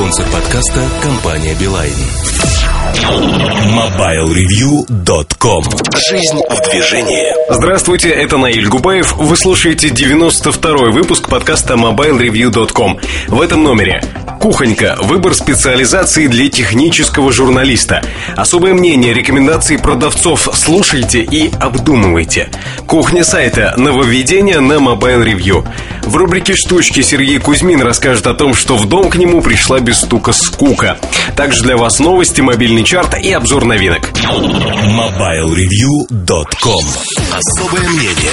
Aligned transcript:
Спонсор 0.00 0.24
подкаста– 0.30 0.88
компания 1.02 1.54
«Билайн». 1.60 1.92
MobileReview.com 3.68 5.64
Жизнь 6.08 6.40
в 6.48 6.70
движении 6.70 7.26
Здравствуйте, 7.52 8.08
это 8.08 8.38
Наиль 8.38 8.66
Губаев. 8.66 9.14
Вы 9.18 9.36
слушаете 9.36 9.88
92-й 9.88 10.90
выпуск 10.92 11.28
подкаста 11.28 11.74
MobileReview.com. 11.74 12.98
В 13.28 13.42
этом 13.42 13.62
номере 13.62 14.00
Кухонька. 14.40 14.96
Выбор 15.02 15.34
специализации 15.34 16.26
для 16.26 16.48
технического 16.48 17.30
журналиста. 17.30 18.02
Особое 18.36 18.72
мнение, 18.72 19.12
рекомендации 19.12 19.76
продавцов 19.76 20.48
слушайте 20.54 21.22
и 21.22 21.50
обдумывайте. 21.60 22.48
Кухня 22.86 23.22
сайта. 23.22 23.74
Нововведение 23.76 24.60
на 24.60 24.78
Mobile 24.78 25.26
Review. 25.26 25.68
В 26.04 26.16
рубрике 26.16 26.56
«Штучки» 26.56 27.02
Сергей 27.02 27.38
Кузьмин 27.38 27.82
расскажет 27.82 28.26
о 28.26 28.32
том, 28.32 28.54
что 28.54 28.78
в 28.78 28.88
дом 28.88 29.10
к 29.10 29.16
нему 29.16 29.42
пришла 29.42 29.80
без 29.80 30.00
стука 30.00 30.32
скука. 30.32 30.96
Также 31.36 31.62
для 31.62 31.76
вас 31.76 31.98
новости, 31.98 32.40
мобильный 32.40 32.82
чарт 32.82 33.18
и 33.18 33.30
обзор 33.32 33.66
новинок. 33.66 34.08
MobileReview.com 34.08 36.86
Особое 37.30 37.86
мнение 37.90 38.32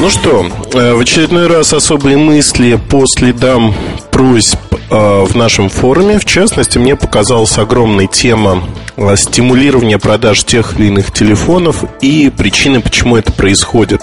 ну 0.00 0.08
что, 0.08 0.46
э, 0.72 0.94
в 0.94 1.00
очередной 1.00 1.46
раз 1.46 1.74
особые 1.74 2.16
мысли 2.16 2.80
по 2.88 3.04
следам 3.06 3.74
просьб 4.10 4.58
э, 4.72 5.24
в 5.24 5.36
нашем 5.36 5.68
форуме. 5.68 6.18
В 6.18 6.24
частности, 6.24 6.78
мне 6.78 6.96
показалась 6.96 7.58
огромная 7.58 8.06
тема 8.06 8.64
э, 8.96 9.14
стимулирования 9.16 9.98
продаж 9.98 10.44
тех 10.44 10.78
или 10.78 10.86
иных 10.86 11.12
телефонов 11.12 11.84
и 12.00 12.32
причины, 12.34 12.80
почему 12.80 13.16
это 13.18 13.30
происходит. 13.30 14.02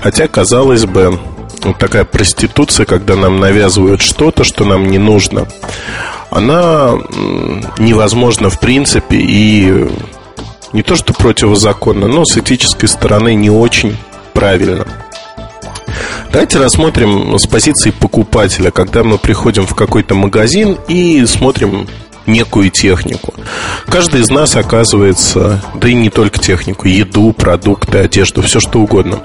Хотя, 0.00 0.28
казалось 0.28 0.86
бы, 0.86 1.20
вот 1.62 1.78
такая 1.78 2.06
проституция, 2.06 2.86
когда 2.86 3.14
нам 3.14 3.38
навязывают 3.38 4.00
что-то, 4.00 4.44
что 4.44 4.64
нам 4.64 4.90
не 4.90 4.98
нужно, 4.98 5.46
она 6.30 6.92
невозможна 7.78 8.48
в 8.48 8.58
принципе 8.58 9.16
и 9.18 9.90
не 10.72 10.82
то 10.82 10.96
что 10.96 11.12
противозаконно, 11.12 12.08
но 12.08 12.24
с 12.24 12.38
этической 12.38 12.88
стороны 12.88 13.34
не 13.34 13.50
очень 13.50 13.94
правильно. 14.32 14.86
Давайте 16.32 16.58
рассмотрим 16.58 17.38
с 17.38 17.46
позиции 17.46 17.90
покупателя, 17.90 18.70
когда 18.70 19.04
мы 19.04 19.18
приходим 19.18 19.66
в 19.66 19.74
какой-то 19.74 20.14
магазин 20.14 20.78
и 20.88 21.24
смотрим 21.26 21.86
некую 22.26 22.70
технику. 22.70 23.34
Каждый 23.86 24.20
из 24.22 24.30
нас 24.30 24.56
оказывается, 24.56 25.62
да 25.74 25.88
и 25.88 25.94
не 25.94 26.08
только 26.08 26.38
технику, 26.38 26.88
еду, 26.88 27.32
продукты, 27.32 27.98
одежду, 27.98 28.42
все 28.42 28.60
что 28.60 28.80
угодно. 28.80 29.20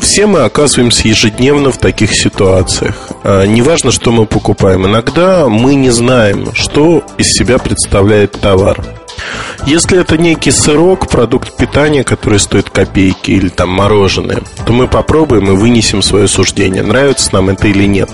Все 0.00 0.26
мы 0.26 0.40
оказываемся 0.40 1.08
ежедневно 1.08 1.70
в 1.70 1.78
таких 1.78 2.12
ситуациях. 2.12 3.08
А, 3.24 3.44
неважно, 3.44 3.90
что 3.90 4.12
мы 4.12 4.26
покупаем. 4.26 4.86
Иногда 4.86 5.48
мы 5.48 5.74
не 5.74 5.90
знаем, 5.90 6.54
что 6.54 7.04
из 7.16 7.32
себя 7.32 7.58
представляет 7.58 8.32
товар. 8.32 8.97
Если 9.66 10.00
это 10.00 10.16
некий 10.16 10.50
сырок, 10.50 11.08
продукт 11.08 11.56
питания, 11.56 12.04
который 12.04 12.38
стоит 12.38 12.70
копейки 12.70 13.32
или 13.32 13.48
там 13.48 13.70
мороженое, 13.70 14.42
то 14.66 14.72
мы 14.72 14.88
попробуем 14.88 15.50
и 15.50 15.56
вынесем 15.56 16.02
свое 16.02 16.28
суждение, 16.28 16.82
нравится 16.82 17.30
нам 17.32 17.50
это 17.50 17.68
или 17.68 17.84
нет. 17.84 18.10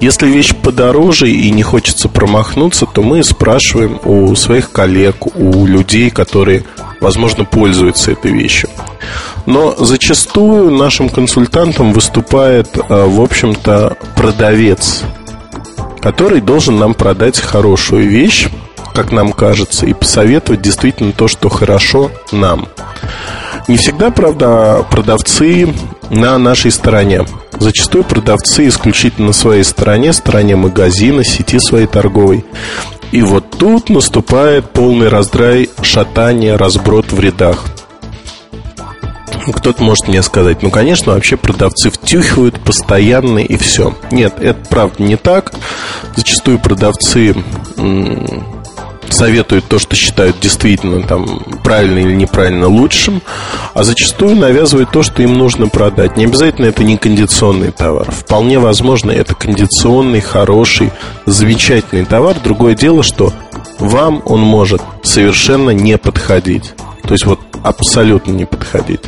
Если 0.00 0.28
вещь 0.28 0.54
подороже 0.54 1.30
и 1.30 1.50
не 1.50 1.62
хочется 1.62 2.08
промахнуться, 2.08 2.86
то 2.86 3.02
мы 3.02 3.24
спрашиваем 3.24 3.98
у 4.04 4.34
своих 4.36 4.70
коллег, 4.70 5.26
у 5.36 5.66
людей, 5.66 6.10
которые, 6.10 6.64
возможно, 7.00 7.44
пользуются 7.44 8.12
этой 8.12 8.32
вещью. 8.32 8.68
Но 9.46 9.74
зачастую 9.76 10.70
нашим 10.70 11.08
консультантом 11.08 11.92
выступает, 11.92 12.76
э, 12.76 12.80
в 12.88 13.20
общем-то, 13.20 13.96
продавец, 14.16 15.02
который 16.00 16.40
должен 16.40 16.78
нам 16.78 16.94
продать 16.94 17.40
хорошую 17.40 18.08
вещь, 18.08 18.48
как 18.96 19.12
нам 19.12 19.32
кажется, 19.34 19.84
и 19.84 19.92
посоветовать 19.92 20.62
действительно 20.62 21.12
то, 21.12 21.28
что 21.28 21.50
хорошо 21.50 22.10
нам. 22.32 22.66
Не 23.68 23.76
всегда, 23.76 24.10
правда, 24.10 24.86
продавцы 24.90 25.74
на 26.08 26.38
нашей 26.38 26.70
стороне. 26.70 27.26
Зачастую 27.58 28.04
продавцы 28.04 28.68
исключительно 28.68 29.28
на 29.28 29.32
своей 29.34 29.64
стороне, 29.64 30.14
стороне 30.14 30.56
магазина, 30.56 31.24
сети 31.24 31.58
своей 31.58 31.86
торговой. 31.86 32.46
И 33.12 33.20
вот 33.20 33.50
тут 33.50 33.90
наступает 33.90 34.70
полный 34.70 35.08
раздрай, 35.08 35.68
шатание, 35.82 36.56
разброд 36.56 37.12
в 37.12 37.20
рядах. 37.20 37.66
Кто-то 39.54 39.82
может 39.82 40.08
мне 40.08 40.22
сказать, 40.22 40.62
ну, 40.62 40.70
конечно, 40.70 41.12
вообще 41.12 41.36
продавцы 41.36 41.90
втюхивают 41.90 42.58
постоянно 42.60 43.40
и 43.40 43.58
все. 43.58 43.94
Нет, 44.10 44.36
это 44.40 44.58
правда 44.70 45.02
не 45.02 45.16
так. 45.16 45.52
Зачастую 46.16 46.58
продавцы 46.58 47.36
советуют 49.12 49.66
то, 49.66 49.78
что 49.78 49.96
считают 49.96 50.40
действительно 50.40 51.02
там 51.02 51.40
правильно 51.62 51.98
или 51.98 52.12
неправильно 52.12 52.68
лучшим, 52.68 53.22
а 53.74 53.82
зачастую 53.82 54.36
навязывают 54.36 54.90
то, 54.90 55.02
что 55.02 55.22
им 55.22 55.34
нужно 55.34 55.68
продать. 55.68 56.16
Не 56.16 56.24
обязательно 56.24 56.66
это 56.66 56.84
не 56.84 56.96
кондиционный 56.96 57.70
товар. 57.70 58.10
Вполне 58.10 58.58
возможно, 58.58 59.10
это 59.10 59.34
кондиционный, 59.34 60.20
хороший, 60.20 60.90
замечательный 61.26 62.04
товар. 62.04 62.36
Другое 62.42 62.74
дело, 62.74 63.02
что 63.02 63.32
вам 63.78 64.22
он 64.24 64.40
может 64.40 64.82
совершенно 65.02 65.70
не 65.70 65.98
подходить. 65.98 66.72
То 67.02 67.12
есть 67.12 67.24
вот 67.24 67.40
абсолютно 67.62 68.32
не 68.32 68.44
подходить. 68.44 69.00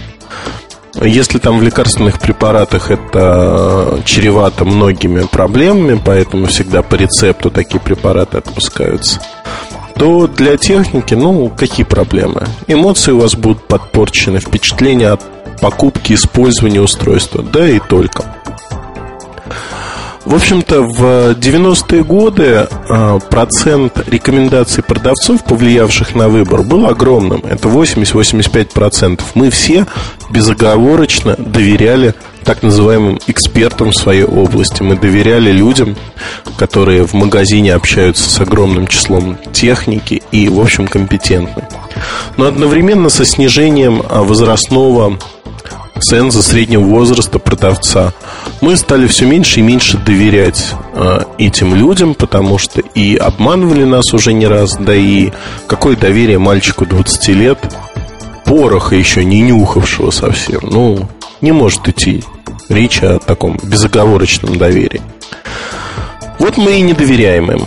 Если 1.01 1.39
там 1.39 1.59
в 1.59 1.63
лекарственных 1.63 2.19
препаратах 2.19 2.91
это 2.91 4.01
чревато 4.05 4.65
многими 4.65 5.23
проблемами, 5.27 6.01
поэтому 6.05 6.47
всегда 6.47 6.83
по 6.83 6.97
рецепту 6.97 7.51
такие 7.51 7.81
препараты 7.81 8.39
отпускаются 8.39 9.21
то 9.99 10.29
для 10.29 10.57
техники, 10.57 11.15
ну, 11.15 11.49
какие 11.49 11.85
проблемы? 11.85 12.47
Эмоции 12.69 13.13
у 13.13 13.19
вас 13.19 13.35
будут 13.35 13.67
подпорчены, 13.67 14.39
впечатления 14.39 15.09
от 15.09 15.23
покупки, 15.61 16.13
использования 16.13 16.81
устройства, 16.81 17.43
да 17.43 17.69
и 17.69 17.81
только. 17.81 18.25
В 20.29 20.35
общем-то, 20.35 20.83
в 20.83 21.03
90-е 21.31 22.05
годы 22.05 22.69
а, 22.91 23.19
процент 23.19 24.07
рекомендаций 24.11 24.83
продавцов, 24.83 25.43
повлиявших 25.43 26.15
на 26.15 26.29
выбор, 26.29 26.65
был 26.65 26.85
огромным. 26.85 27.43
Это 27.49 27.69
80-85%. 27.69 29.23
Мы 29.33 29.49
все 29.49 29.87
безоговорочно 30.29 31.35
доверяли 31.39 32.15
так 32.45 32.63
называемым 32.63 33.19
экспертам 33.27 33.93
в 33.93 33.97
своей 33.97 34.25
области. 34.25 34.83
Мы 34.83 34.99
доверяли 34.99 35.51
людям, 35.51 35.97
которые 36.59 37.07
в 37.07 37.15
магазине 37.15 37.73
общаются 37.73 38.29
с 38.29 38.39
огромным 38.39 38.87
числом 38.87 39.39
техники 39.55 40.23
и, 40.31 40.51
в 40.51 40.61
общем, 40.61 40.89
компетентны. 40.89 41.67
Но 42.37 42.45
одновременно 42.45 43.09
со 43.09 43.25
снижением 43.25 44.03
а, 44.07 44.23
возрастного 44.25 45.19
ценза 46.01 46.43
среднего 46.43 46.83
возраста 46.83 47.39
продавца 47.39 48.13
мы 48.61 48.77
стали 48.77 49.07
все 49.07 49.27
меньше 49.27 49.61
и 49.61 49.63
меньше 49.63 49.99
доверять 49.99 50.75
э, 50.95 51.21
этим 51.39 51.75
людям, 51.75 52.15
потому 52.15 52.59
что 52.59 52.81
и 52.81 53.17
обманывали 53.17 53.85
нас 53.85 54.13
уже 54.13 54.33
не 54.33 54.47
раз, 54.47 54.77
да 54.79 54.95
и 54.95 55.31
какое 55.67 55.97
доверие 55.97 56.39
мальчику 56.39 56.87
20 56.87 57.29
лет, 57.29 57.59
пороха 58.45 58.95
еще 58.97 59.25
не 59.25 59.41
нюхавшего 59.41 60.11
совсем, 60.11 60.61
ну, 60.63 61.09
не 61.41 61.53
может 61.53 61.89
идти 61.89 62.25
речь 62.69 63.03
о 63.03 63.19
таком 63.19 63.59
безоговорочном 63.63 64.59
доверии. 64.59 65.03
Вот 66.39 66.57
мы 66.57 66.79
и 66.79 66.81
не 66.81 66.93
доверяем 66.93 67.51
им. 67.51 67.65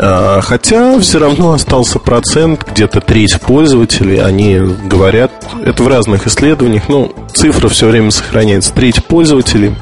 А, 0.00 0.40
хотя 0.40 0.98
все 1.00 1.18
равно 1.18 1.52
остался 1.52 1.98
процент, 1.98 2.64
где-то 2.70 3.00
треть 3.00 3.40
пользователей, 3.40 4.18
они 4.18 4.56
говорят, 4.84 5.32
это 5.64 5.82
в 5.82 5.88
разных 5.88 6.28
исследованиях, 6.28 6.88
но 6.88 7.12
цифра 7.34 7.68
все 7.68 7.88
время 7.88 8.12
сохраняется, 8.12 8.72
треть 8.72 9.04
пользователей 9.04 9.74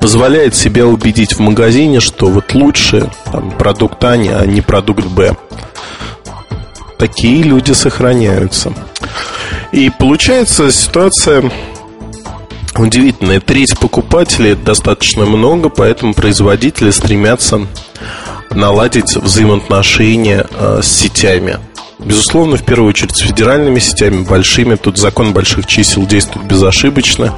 позволяет 0.00 0.56
себя 0.56 0.84
убедить 0.84 1.34
в 1.34 1.38
магазине, 1.38 2.00
что 2.00 2.26
вот 2.26 2.54
лучше 2.54 3.08
там, 3.30 3.52
продукт 3.52 4.02
А, 4.02 4.14
а 4.14 4.46
не 4.46 4.60
продукт 4.60 5.06
Б. 5.06 5.36
Такие 6.98 7.44
люди 7.44 7.70
сохраняются. 7.70 8.72
И 9.70 9.90
получается 9.90 10.72
ситуация 10.72 11.52
удивительная. 12.76 13.40
Треть 13.40 13.78
покупателей 13.78 14.56
достаточно 14.56 15.24
много, 15.24 15.68
поэтому 15.68 16.14
производители 16.14 16.90
стремятся 16.90 17.66
наладить 18.54 19.16
взаимоотношения 19.16 20.46
э, 20.50 20.80
с 20.82 20.86
сетями. 20.86 21.58
Безусловно, 21.98 22.56
в 22.56 22.64
первую 22.64 22.88
очередь 22.88 23.16
с 23.16 23.20
федеральными 23.20 23.78
сетями, 23.78 24.24
большими. 24.24 24.74
Тут 24.74 24.98
закон 24.98 25.32
больших 25.32 25.66
чисел 25.66 26.06
действует 26.06 26.46
безошибочно. 26.46 27.34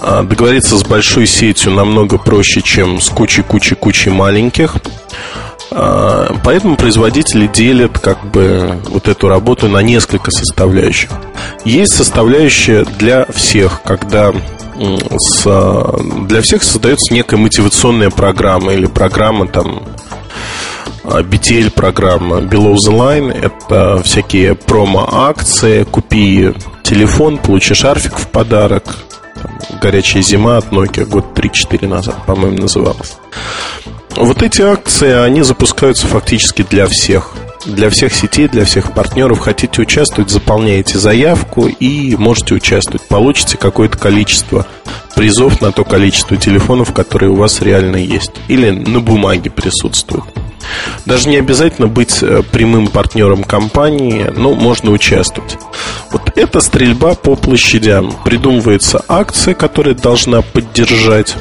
А 0.00 0.22
договориться 0.22 0.76
с 0.76 0.84
большой 0.84 1.26
сетью 1.26 1.72
намного 1.72 2.18
проще, 2.18 2.62
чем 2.62 3.00
с 3.00 3.08
кучей-кучей-кучей 3.08 4.10
маленьких. 4.10 4.76
А, 5.70 6.34
поэтому 6.44 6.76
производители 6.76 7.46
делят 7.46 7.98
как 7.98 8.24
бы 8.30 8.78
вот 8.88 9.08
эту 9.08 9.28
работу 9.28 9.68
на 9.68 9.82
несколько 9.82 10.30
составляющих. 10.30 11.10
Есть 11.64 11.94
составляющая 11.94 12.84
для 12.84 13.26
всех, 13.26 13.82
когда 13.82 14.32
с, 15.18 15.94
для 16.28 16.42
всех 16.42 16.62
создается 16.62 17.12
некая 17.14 17.36
мотивационная 17.36 18.10
программа 18.10 18.74
или 18.74 18.86
программа 18.86 19.46
там 19.46 19.82
BTL 21.06 21.70
программа 21.70 22.38
Below 22.38 22.74
the 22.74 22.92
Line 22.92 23.32
Это 23.32 24.02
всякие 24.02 24.54
промо-акции 24.54 25.84
Купи 25.84 26.52
телефон, 26.82 27.38
получи 27.38 27.74
шарфик 27.74 28.18
в 28.18 28.28
подарок 28.28 28.84
там, 29.40 29.58
Горячая 29.80 30.22
зима 30.22 30.56
от 30.56 30.66
Nokia 30.72 31.04
Год 31.04 31.26
3-4 31.38 31.86
назад, 31.86 32.26
по-моему, 32.26 32.58
называлась 32.58 33.18
Вот 34.16 34.42
эти 34.42 34.62
акции, 34.62 35.12
они 35.12 35.42
запускаются 35.42 36.06
фактически 36.06 36.66
для 36.68 36.86
всех 36.86 37.34
для 37.66 37.90
всех 37.90 38.14
сетей, 38.14 38.46
для 38.46 38.64
всех 38.64 38.92
партнеров. 38.92 39.40
Хотите 39.40 39.82
участвовать, 39.82 40.30
заполняете 40.30 40.98
заявку 40.98 41.66
и 41.66 42.14
можете 42.14 42.54
участвовать. 42.54 43.02
Получите 43.08 43.58
какое-то 43.58 43.98
количество 43.98 44.66
призов 45.16 45.60
на 45.60 45.72
то 45.72 45.82
количество 45.82 46.36
телефонов, 46.36 46.92
которые 46.92 47.30
у 47.30 47.34
вас 47.34 47.60
реально 47.62 47.96
есть. 47.96 48.30
Или 48.46 48.70
на 48.70 49.00
бумаге 49.00 49.50
присутствуют. 49.50 50.26
Даже 51.04 51.28
не 51.28 51.36
обязательно 51.36 51.88
быть 51.88 52.22
э, 52.22 52.42
прямым 52.50 52.88
партнером 52.88 53.44
компании, 53.44 54.30
но 54.36 54.54
можно 54.54 54.90
участвовать. 54.90 55.58
Вот 56.10 56.32
эта 56.36 56.60
стрельба 56.60 57.14
по 57.14 57.36
площадям. 57.36 58.12
Придумывается 58.24 59.04
акция, 59.08 59.54
которая 59.54 59.94
должна 59.94 60.42
поддержать 60.42 61.36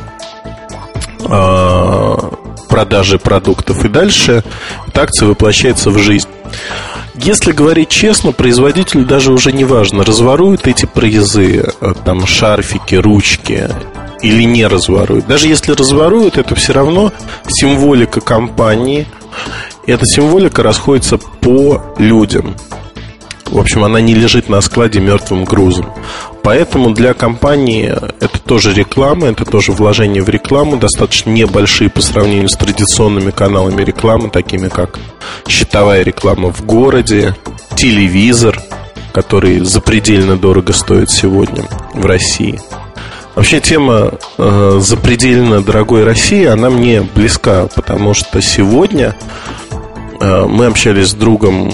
а, 1.27 2.31
продажи 2.69 3.17
продуктов. 3.19 3.83
И 3.85 3.89
дальше 3.89 4.43
эта 4.87 5.03
акция 5.03 5.27
воплощается 5.27 5.89
в 5.89 5.97
жизнь. 5.97 6.29
Если 7.15 7.53
говорить 7.53 7.89
честно, 7.89 8.33
производителю 8.33 9.05
даже 9.05 9.31
уже 9.31 9.53
не 9.53 9.63
важно, 9.63 10.03
разворуют 10.03 10.67
эти 10.67 10.85
призы, 10.85 11.65
э, 11.79 11.93
там 12.03 12.27
шарфики, 12.27 12.95
ручки 12.95 13.69
или 14.21 14.43
не 14.43 14.65
разворуют. 14.65 15.27
Даже 15.27 15.47
если 15.47 15.71
разворуют, 15.71 16.37
это 16.37 16.55
все 16.55 16.73
равно 16.73 17.11
символика 17.47 18.21
компании. 18.21 19.07
И 19.85 19.91
эта 19.91 20.05
символика 20.05 20.63
расходится 20.63 21.17
по 21.17 21.81
людям. 21.97 22.55
В 23.45 23.59
общем, 23.59 23.83
она 23.83 24.01
не 24.01 24.15
лежит 24.15 24.49
на 24.49 24.59
складе 24.61 24.99
мертвым 24.99 25.45
грузом. 25.45 25.93
Поэтому 26.41 26.91
для 26.91 27.13
компании 27.13 27.87
это 28.19 28.39
тоже 28.39 28.73
реклама, 28.73 29.27
это 29.27 29.45
тоже 29.45 29.71
вложение 29.71 30.23
в 30.23 30.29
рекламу, 30.29 30.77
достаточно 30.77 31.29
небольшие 31.29 31.89
по 31.89 32.01
сравнению 32.01 32.49
с 32.49 32.57
традиционными 32.57 33.31
каналами 33.31 33.83
рекламы, 33.83 34.29
такими 34.29 34.67
как 34.67 34.99
счетовая 35.47 36.03
реклама 36.03 36.51
в 36.51 36.65
городе, 36.65 37.35
телевизор, 37.75 38.59
который 39.13 39.59
запредельно 39.59 40.37
дорого 40.37 40.73
стоит 40.73 41.09
сегодня 41.09 41.63
в 41.93 42.05
России– 42.05 42.59
Вообще 43.35 43.59
тема 43.59 44.13
э, 44.37 44.77
запредельно 44.81 45.61
дорогой 45.61 46.05
России, 46.05 46.45
она 46.45 46.69
мне 46.69 47.01
близка, 47.01 47.67
потому 47.75 48.13
что 48.13 48.41
сегодня 48.41 49.13
э, 50.21 50.45
мы 50.45 50.67
общались 50.67 51.09
с 51.09 51.13
другом 51.13 51.69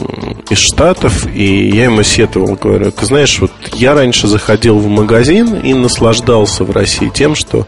из 0.49 0.57
Штатов, 0.57 1.27
и 1.27 1.69
я 1.69 1.83
ему 1.83 2.01
сетовал, 2.01 2.55
говорю, 2.55 2.91
ты 2.91 3.05
знаешь, 3.05 3.39
вот 3.39 3.51
я 3.73 3.93
раньше 3.93 4.27
заходил 4.27 4.79
в 4.79 4.87
магазин 4.87 5.53
и 5.53 5.75
наслаждался 5.75 6.63
в 6.63 6.71
России 6.71 7.11
тем, 7.13 7.35
что 7.35 7.67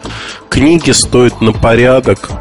книги 0.50 0.90
стоят 0.90 1.40
на 1.42 1.54
порядок 1.54 2.32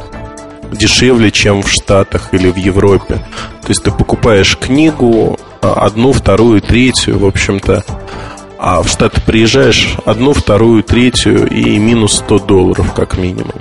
дешевле, 0.73 1.31
чем 1.31 1.63
в 1.63 1.71
Штатах 1.71 2.31
или 2.33 2.51
в 2.51 2.57
Европе. 2.57 3.17
То 3.61 3.69
есть 3.69 3.83
ты 3.83 3.91
покупаешь 3.91 4.57
книгу, 4.57 5.39
а, 5.61 5.87
одну, 5.87 6.13
вторую, 6.13 6.63
третью, 6.63 7.19
в 7.19 7.27
общем-то, 7.27 7.85
а 8.65 8.81
в 8.81 8.89
Штаты 8.89 9.21
приезжаешь 9.21 9.97
одну, 10.07 10.33
вторую, 10.33 10.85
третью 10.85 11.49
и 11.49 11.79
минус 11.79 12.19
100 12.19 12.39
долларов 12.39 12.95
как 12.95 13.19
минимум. 13.19 13.61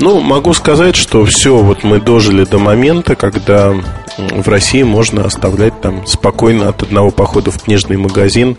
Ну, 0.00 0.20
могу 0.20 0.54
сказать, 0.54 0.96
что 0.96 1.26
все, 1.26 1.58
вот 1.58 1.84
мы 1.84 2.00
дожили 2.00 2.44
до 2.44 2.58
момента, 2.58 3.14
когда 3.14 3.74
в 4.16 4.48
России 4.48 4.82
можно 4.84 5.26
оставлять 5.26 5.78
там 5.82 6.06
спокойно 6.06 6.70
от 6.70 6.82
одного 6.82 7.10
похода 7.10 7.50
в 7.50 7.62
книжный 7.62 7.98
магазин 7.98 8.56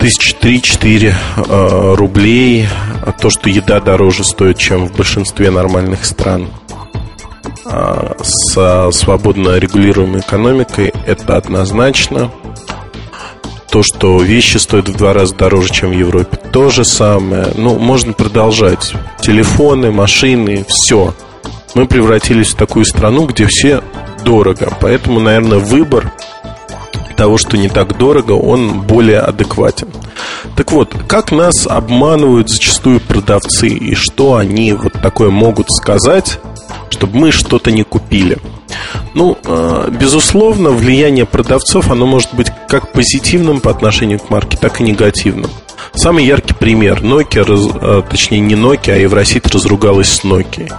тысяч 0.00 0.34
три-четыре 0.34 1.14
э, 1.36 1.94
рублей. 1.94 2.66
А 3.06 3.12
то, 3.12 3.30
что 3.30 3.48
еда 3.48 3.78
дороже 3.78 4.24
стоит, 4.24 4.58
чем 4.58 4.88
в 4.88 4.96
большинстве 4.96 5.52
нормальных 5.52 6.04
стран 6.04 6.48
э, 7.64 8.14
с 8.24 8.90
свободно 8.90 9.56
регулируемой 9.58 10.18
экономикой, 10.18 10.92
это 11.06 11.36
однозначно. 11.36 12.32
То, 13.72 13.82
что 13.82 14.20
вещи 14.20 14.58
стоят 14.58 14.90
в 14.90 14.96
два 14.98 15.14
раза 15.14 15.34
дороже, 15.34 15.72
чем 15.72 15.92
в 15.92 15.98
Европе, 15.98 16.36
то 16.52 16.68
же 16.68 16.84
самое. 16.84 17.48
Ну, 17.56 17.78
можно 17.78 18.12
продолжать. 18.12 18.92
Телефоны, 19.22 19.90
машины, 19.90 20.66
все. 20.68 21.14
Мы 21.74 21.86
превратились 21.86 22.50
в 22.50 22.56
такую 22.56 22.84
страну, 22.84 23.24
где 23.24 23.46
все 23.46 23.82
дорого. 24.26 24.76
Поэтому, 24.78 25.20
наверное, 25.20 25.56
выбор 25.56 26.12
того, 27.16 27.38
что 27.38 27.56
не 27.56 27.70
так 27.70 27.96
дорого, 27.96 28.32
он 28.32 28.82
более 28.82 29.20
адекватен. 29.20 29.88
Так 30.54 30.70
вот, 30.70 30.94
как 31.08 31.32
нас 31.32 31.66
обманывают 31.66 32.50
зачастую 32.50 33.00
продавцы 33.00 33.68
и 33.68 33.94
что 33.94 34.34
они 34.34 34.74
вот 34.74 34.92
такое 35.00 35.30
могут 35.30 35.68
сказать, 35.70 36.40
чтобы 36.90 37.16
мы 37.16 37.32
что-то 37.32 37.72
не 37.72 37.84
купили– 37.84 38.36
ну, 39.14 39.38
э, 39.44 39.88
безусловно, 39.98 40.70
влияние 40.70 41.26
продавцов, 41.26 41.90
оно 41.90 42.06
может 42.06 42.34
быть 42.34 42.48
как 42.68 42.92
позитивным 42.92 43.60
по 43.60 43.70
отношению 43.70 44.18
к 44.18 44.30
марке, 44.30 44.56
так 44.56 44.80
и 44.80 44.84
негативным. 44.84 45.50
Самый 45.94 46.24
яркий 46.24 46.54
пример. 46.54 47.02
Nokia, 47.02 47.44
э, 47.44 48.02
точнее 48.08 48.40
не 48.40 48.54
Nokia, 48.54 48.94
а 48.94 48.96
Евросеть 48.96 49.46
разругалась 49.48 50.08
с 50.08 50.24
Nokia. 50.24 50.72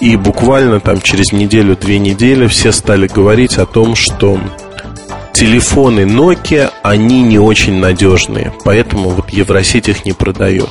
И 0.00 0.16
буквально 0.16 0.80
там 0.80 1.00
через 1.00 1.32
неделю-две 1.32 1.98
недели 1.98 2.46
все 2.46 2.72
стали 2.72 3.06
говорить 3.06 3.58
о 3.58 3.66
том, 3.66 3.94
что 3.94 4.40
телефоны 5.32 6.00
Nokia, 6.00 6.70
они 6.82 7.22
не 7.22 7.38
очень 7.38 7.74
надежные. 7.74 8.52
Поэтому 8.64 9.10
вот 9.10 9.30
Евросеть 9.30 9.88
их 9.88 10.04
не 10.04 10.12
продает. 10.12 10.70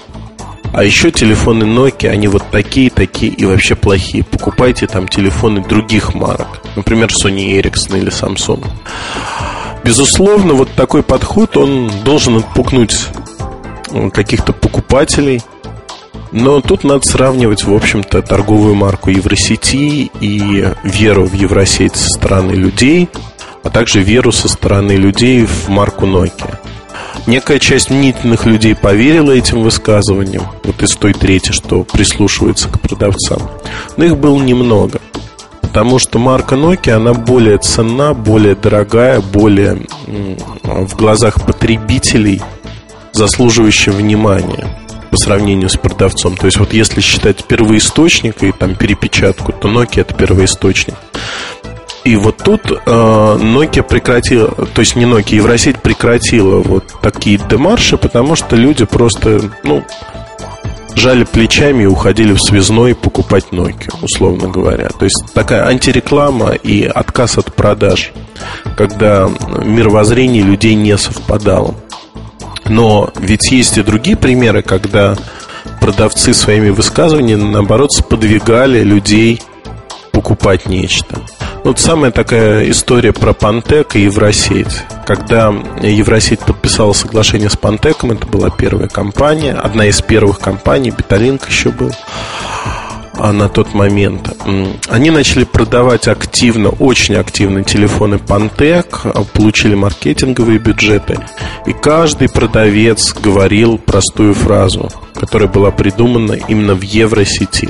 А 0.74 0.84
еще 0.84 1.12
телефоны 1.12 1.66
Nokia, 1.66 2.10
они 2.10 2.28
вот 2.28 2.44
такие, 2.50 2.90
такие 2.90 3.32
и 3.32 3.46
вообще 3.46 3.76
плохие. 3.76 4.24
Покупайте 4.24 4.88
там 4.88 5.08
телефоны 5.08 5.62
других 5.62 6.14
марок. 6.14 6.62
Например, 6.76 7.10
Sony 7.10 7.60
Ericsson 7.60 7.98
или 7.98 8.10
Samsung. 8.10 8.66
Безусловно, 9.84 10.54
вот 10.54 10.72
такой 10.72 11.04
подход, 11.04 11.58
он 11.58 11.92
должен 12.06 12.38
отпугнуть 12.38 13.08
э, 13.90 14.10
каких-то 14.12 14.54
покупателей. 14.54 15.42
Но 16.32 16.62
тут 16.62 16.86
надо 16.86 17.06
сравнивать, 17.06 17.66
в 17.66 17.74
общем-то, 17.74 18.22
торговую 18.22 18.74
марку 18.76 19.10
Евросети 19.10 20.10
и 20.22 20.66
веру 20.84 21.26
в 21.26 21.34
Евросеть 21.34 21.98
со 21.98 22.08
стороны 22.08 22.54
людей, 22.54 23.10
а 23.64 23.70
также 23.70 24.02
веру 24.02 24.32
со 24.32 24.48
стороны 24.48 24.94
людей 24.94 25.46
в 25.46 25.68
марку 25.68 26.06
Nokia. 26.06 26.61
Некая 27.28 27.60
часть 27.60 27.90
мнительных 27.90 28.46
людей 28.46 28.76
поверила 28.76 29.32
этим 29.32 29.62
высказываниям, 29.62 30.44
вот 30.64 30.82
из 30.82 30.96
той 30.96 31.14
трети, 31.14 31.52
что 31.52 31.84
прислушивается 31.84 32.68
к 32.68 32.82
продавцам. 32.82 33.42
Но 33.96 34.06
их 34.06 34.18
было 34.18 34.42
немного. 34.42 35.00
Потому 35.62 36.00
что 36.00 36.20
марка 36.20 36.56
Nokia, 36.56 36.94
она 36.94 37.14
более 37.14 37.58
ценна, 37.58 38.14
более 38.14 38.56
дорогая, 38.56 39.22
более 39.22 39.86
в 40.64 40.96
глазах 40.96 41.46
потребителей 41.46 42.42
заслуживающая 43.14 43.94
внимания 43.94 44.68
по 45.12 45.18
сравнению 45.18 45.70
с 45.70 45.78
продавцом. 45.78 46.36
То 46.36 46.48
есть 46.48 46.58
вот 46.58 46.74
если 46.74 47.02
считать 47.02 47.46
первоисточник 47.46 48.44
и 48.44 48.52
там 48.52 48.76
перепечатку, 48.76 49.52
то 49.54 49.70
Nokia 49.70 50.02
это 50.02 50.14
первоисточник. 50.14 50.96
И 52.04 52.16
вот 52.16 52.38
тут 52.38 52.62
э, 52.72 52.76
Nokia 52.86 53.84
прекратила, 53.84 54.48
то 54.50 54.82
есть 54.82 54.96
не 54.96 55.06
Nokia, 55.06 55.36
Евросеть 55.36 55.80
прекратила 55.80 56.60
вот 56.60 56.86
такие 57.02 57.38
демарши, 57.38 57.98
потому 57.98 58.36
что 58.36 58.56
люди 58.56 58.86
просто, 58.86 59.42
ну, 59.64 59.84
жали 60.96 61.24
плечами 61.24 61.84
и 61.84 61.86
уходили 61.88 62.34
в 62.34 62.42
связной 62.42 62.96
покупать 62.96 63.46
Nokia, 63.52 63.94
условно 64.02 64.50
говоря. 64.50 64.90
То 64.90 65.06
есть 65.06 65.24
такая 65.34 65.68
антиреклама 65.68 66.54
и 66.54 66.86
отказ 66.86 67.38
от 67.38 67.54
продаж, 67.54 68.12
когда 68.76 69.30
мировоззрение 69.64 70.44
людей 70.44 70.74
не 70.74 70.98
совпадало. 70.98 71.76
Но 72.66 73.12
ведь 73.20 73.52
есть 73.52 73.78
и 73.78 73.84
другие 73.84 74.18
примеры, 74.18 74.64
когда 74.64 75.16
продавцы 75.80 76.34
своими 76.34 76.70
высказываниями, 76.70 77.44
наоборот, 77.44 77.92
сподвигали 77.92 78.84
людей 78.84 79.42
покупать 80.12 80.68
нечто. 80.68 81.22
Вот 81.64 81.80
самая 81.80 82.12
такая 82.12 82.70
история 82.72 83.14
про 83.14 83.34
Пантек 83.34 83.96
и 83.96 84.02
Евросеть. 84.02 84.84
Когда 85.06 85.54
Евросеть 85.82 86.40
подписала 86.40 86.94
соглашение 86.94 87.50
с 87.50 87.56
Пантеком, 87.56 88.12
это 88.12 88.26
была 88.26 88.50
первая 88.50 88.88
компания, 88.88 89.54
одна 89.54 89.86
из 89.86 90.02
первых 90.02 90.40
компаний, 90.40 90.92
Беталинк 90.92 91.48
еще 91.48 91.70
был. 91.70 91.92
а, 93.22 93.32
на 93.34 93.50
тот 93.50 93.76
момент. 93.76 94.36
Они 94.90 95.12
начали 95.12 95.44
продавать 95.44 96.08
активно, 96.08 96.70
очень 96.70 97.16
активно 97.16 97.64
телефоны 97.64 98.16
Pantec, 98.16 99.02
а, 99.04 99.24
получили 99.24 99.76
маркетинговые 99.76 100.58
бюджеты. 100.58 101.20
И 101.68 101.74
каждый 101.74 102.30
продавец 102.30 103.14
говорил 103.14 103.78
простую 103.78 104.34
фразу, 104.34 104.90
которая 105.14 105.50
была 105.50 105.70
придумана 105.70 106.34
именно 106.34 106.74
в 106.74 106.82
Евросети. 106.82 107.70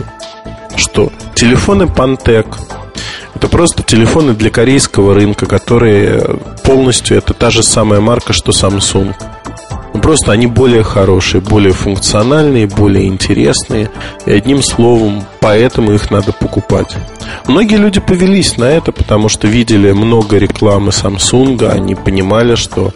Что 0.77 1.11
телефоны 1.35 1.83
Pantec 1.83 2.47
это 3.35 3.47
просто 3.47 3.83
телефоны 3.83 4.33
для 4.33 4.49
корейского 4.49 5.13
рынка, 5.13 5.45
которые 5.45 6.23
полностью 6.63 7.17
это 7.17 7.33
та 7.33 7.49
же 7.49 7.63
самая 7.63 8.01
марка, 8.01 8.33
что 8.33 8.51
Samsung. 8.51 9.15
Ну, 9.93 9.99
просто 9.99 10.31
они 10.31 10.47
более 10.47 10.83
хорошие, 10.83 11.41
более 11.41 11.73
функциональные, 11.73 12.67
более 12.67 13.07
интересные. 13.07 13.89
И 14.25 14.31
одним 14.31 14.63
словом, 14.63 15.23
поэтому 15.41 15.91
их 15.93 16.11
надо 16.11 16.31
покупать. 16.31 16.95
Многие 17.47 17.75
люди 17.75 17.99
повелись 17.99 18.57
на 18.57 18.65
это, 18.65 18.91
потому 18.91 19.27
что 19.27 19.47
видели 19.47 19.91
много 19.91 20.37
рекламы 20.37 20.89
Samsung, 20.89 21.69
они 21.69 21.95
понимали, 21.95 22.55
что 22.55 22.93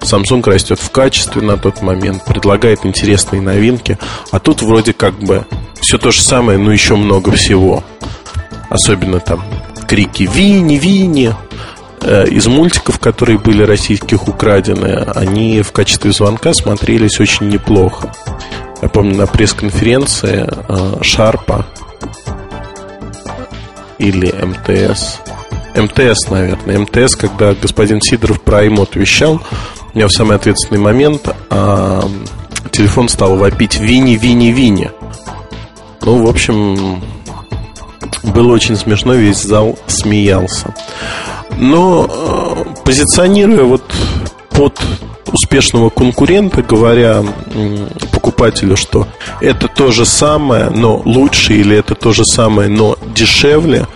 Samsung 0.00 0.48
растет 0.48 0.78
в 0.78 0.90
качестве 0.90 1.42
на 1.42 1.56
тот 1.56 1.82
момент, 1.82 2.24
предлагает 2.24 2.84
интересные 2.84 3.42
новинки, 3.42 3.98
а 4.30 4.38
тут 4.38 4.62
вроде 4.62 4.92
как 4.92 5.18
бы 5.18 5.46
все 5.80 5.98
то 5.98 6.10
же 6.10 6.22
самое, 6.22 6.58
но 6.58 6.72
еще 6.72 6.96
много 6.96 7.32
всего. 7.32 7.82
Особенно 8.68 9.20
там 9.20 9.44
крики 9.86 10.28
«Вини, 10.32 10.78
Вини!» 10.78 11.32
Э, 12.02 12.24
из 12.28 12.46
мультиков, 12.46 12.98
которые 12.98 13.38
были 13.38 13.62
российских 13.62 14.28
украдены, 14.28 15.04
они 15.14 15.62
в 15.62 15.72
качестве 15.72 16.12
звонка 16.12 16.52
смотрелись 16.54 17.18
очень 17.18 17.48
неплохо. 17.48 18.12
Я 18.82 18.88
помню 18.88 19.16
на 19.16 19.26
пресс-конференции 19.26 20.46
э, 20.46 21.02
Шарпа 21.02 21.66
или 23.98 24.30
МТС. 24.30 25.18
МТС, 25.74 26.30
наверное. 26.30 26.78
МТС, 26.78 27.16
когда 27.16 27.54
господин 27.54 28.00
Сидоров 28.00 28.40
про 28.40 28.64
iMod 28.66 28.90
вещал, 28.98 29.40
у 29.92 29.96
меня 29.96 30.08
в 30.08 30.12
самый 30.12 30.36
ответственный 30.36 30.80
момент 30.80 31.28
а, 31.50 32.08
телефон 32.70 33.08
стал 33.08 33.36
вопить 33.36 33.78
«Вини, 33.78 34.16
Вини, 34.16 34.52
Вини». 34.52 34.90
Ну, 36.02 36.24
в 36.24 36.28
общем, 36.30 37.02
было 38.26 38.52
очень 38.52 38.76
смешно, 38.76 39.14
весь 39.14 39.42
зал 39.42 39.78
смеялся. 39.86 40.74
Но 41.58 42.06
э, 42.08 42.82
позиционируя 42.84 43.64
вот 43.64 43.82
под 44.50 44.80
успешного 45.32 45.90
конкурента, 45.90 46.62
говоря 46.62 47.22
покупателю, 48.12 48.76
что 48.76 49.06
это 49.40 49.68
то 49.68 49.90
же 49.90 50.04
самое, 50.06 50.70
но 50.70 51.00
лучше, 51.04 51.54
или 51.54 51.76
это 51.76 51.94
то 51.94 52.12
же 52.12 52.24
самое, 52.24 52.68
но 52.68 52.96
дешевле, 53.14 53.86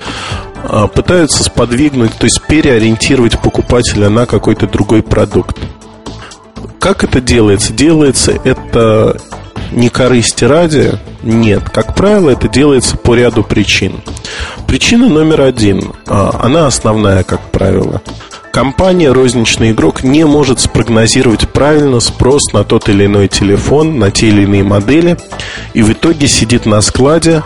э, 0.65 0.89
пытаются 0.95 1.45
сподвигнуть, 1.45 2.13
то 2.15 2.25
есть 2.25 2.43
переориентировать 2.47 3.41
покупателя 3.41 4.09
на 4.09 4.27
какой-то 4.27 4.67
другой 4.67 5.03
продукт. 5.03 5.57
Как 6.79 7.05
это 7.05 7.21
делается? 7.21 7.73
Делается 7.73 8.33
это 8.45 9.21
не 9.71 9.89
корысти 9.89 10.45
ради, 10.45 10.93
нет. 11.23 11.69
Как 11.71 11.95
правило, 11.95 12.31
это 12.31 12.49
делается 12.49 12.97
по 12.97 13.15
ряду 13.15 13.43
причин. 13.43 14.01
Причина 14.67 15.09
номер 15.09 15.43
один, 15.43 15.93
а, 16.07 16.41
она 16.43 16.67
основная, 16.67 17.23
как 17.23 17.41
правило. 17.51 18.03
Компания, 18.53 19.13
розничный 19.13 19.71
игрок 19.71 20.03
не 20.03 20.25
может 20.27 20.59
спрогнозировать 20.59 21.49
правильно 21.49 22.01
спрос 22.01 22.53
на 22.53 22.65
тот 22.65 22.89
или 22.89 23.07
иной 23.07 23.29
телефон, 23.29 23.99
на 23.99 24.11
те 24.11 24.29
или 24.29 24.43
иные 24.43 24.65
модели, 24.65 25.17
и 25.73 25.83
в 25.83 25.93
итоге 25.93 26.27
сидит 26.27 26.67
на 26.67 26.81
складе 26.81 27.45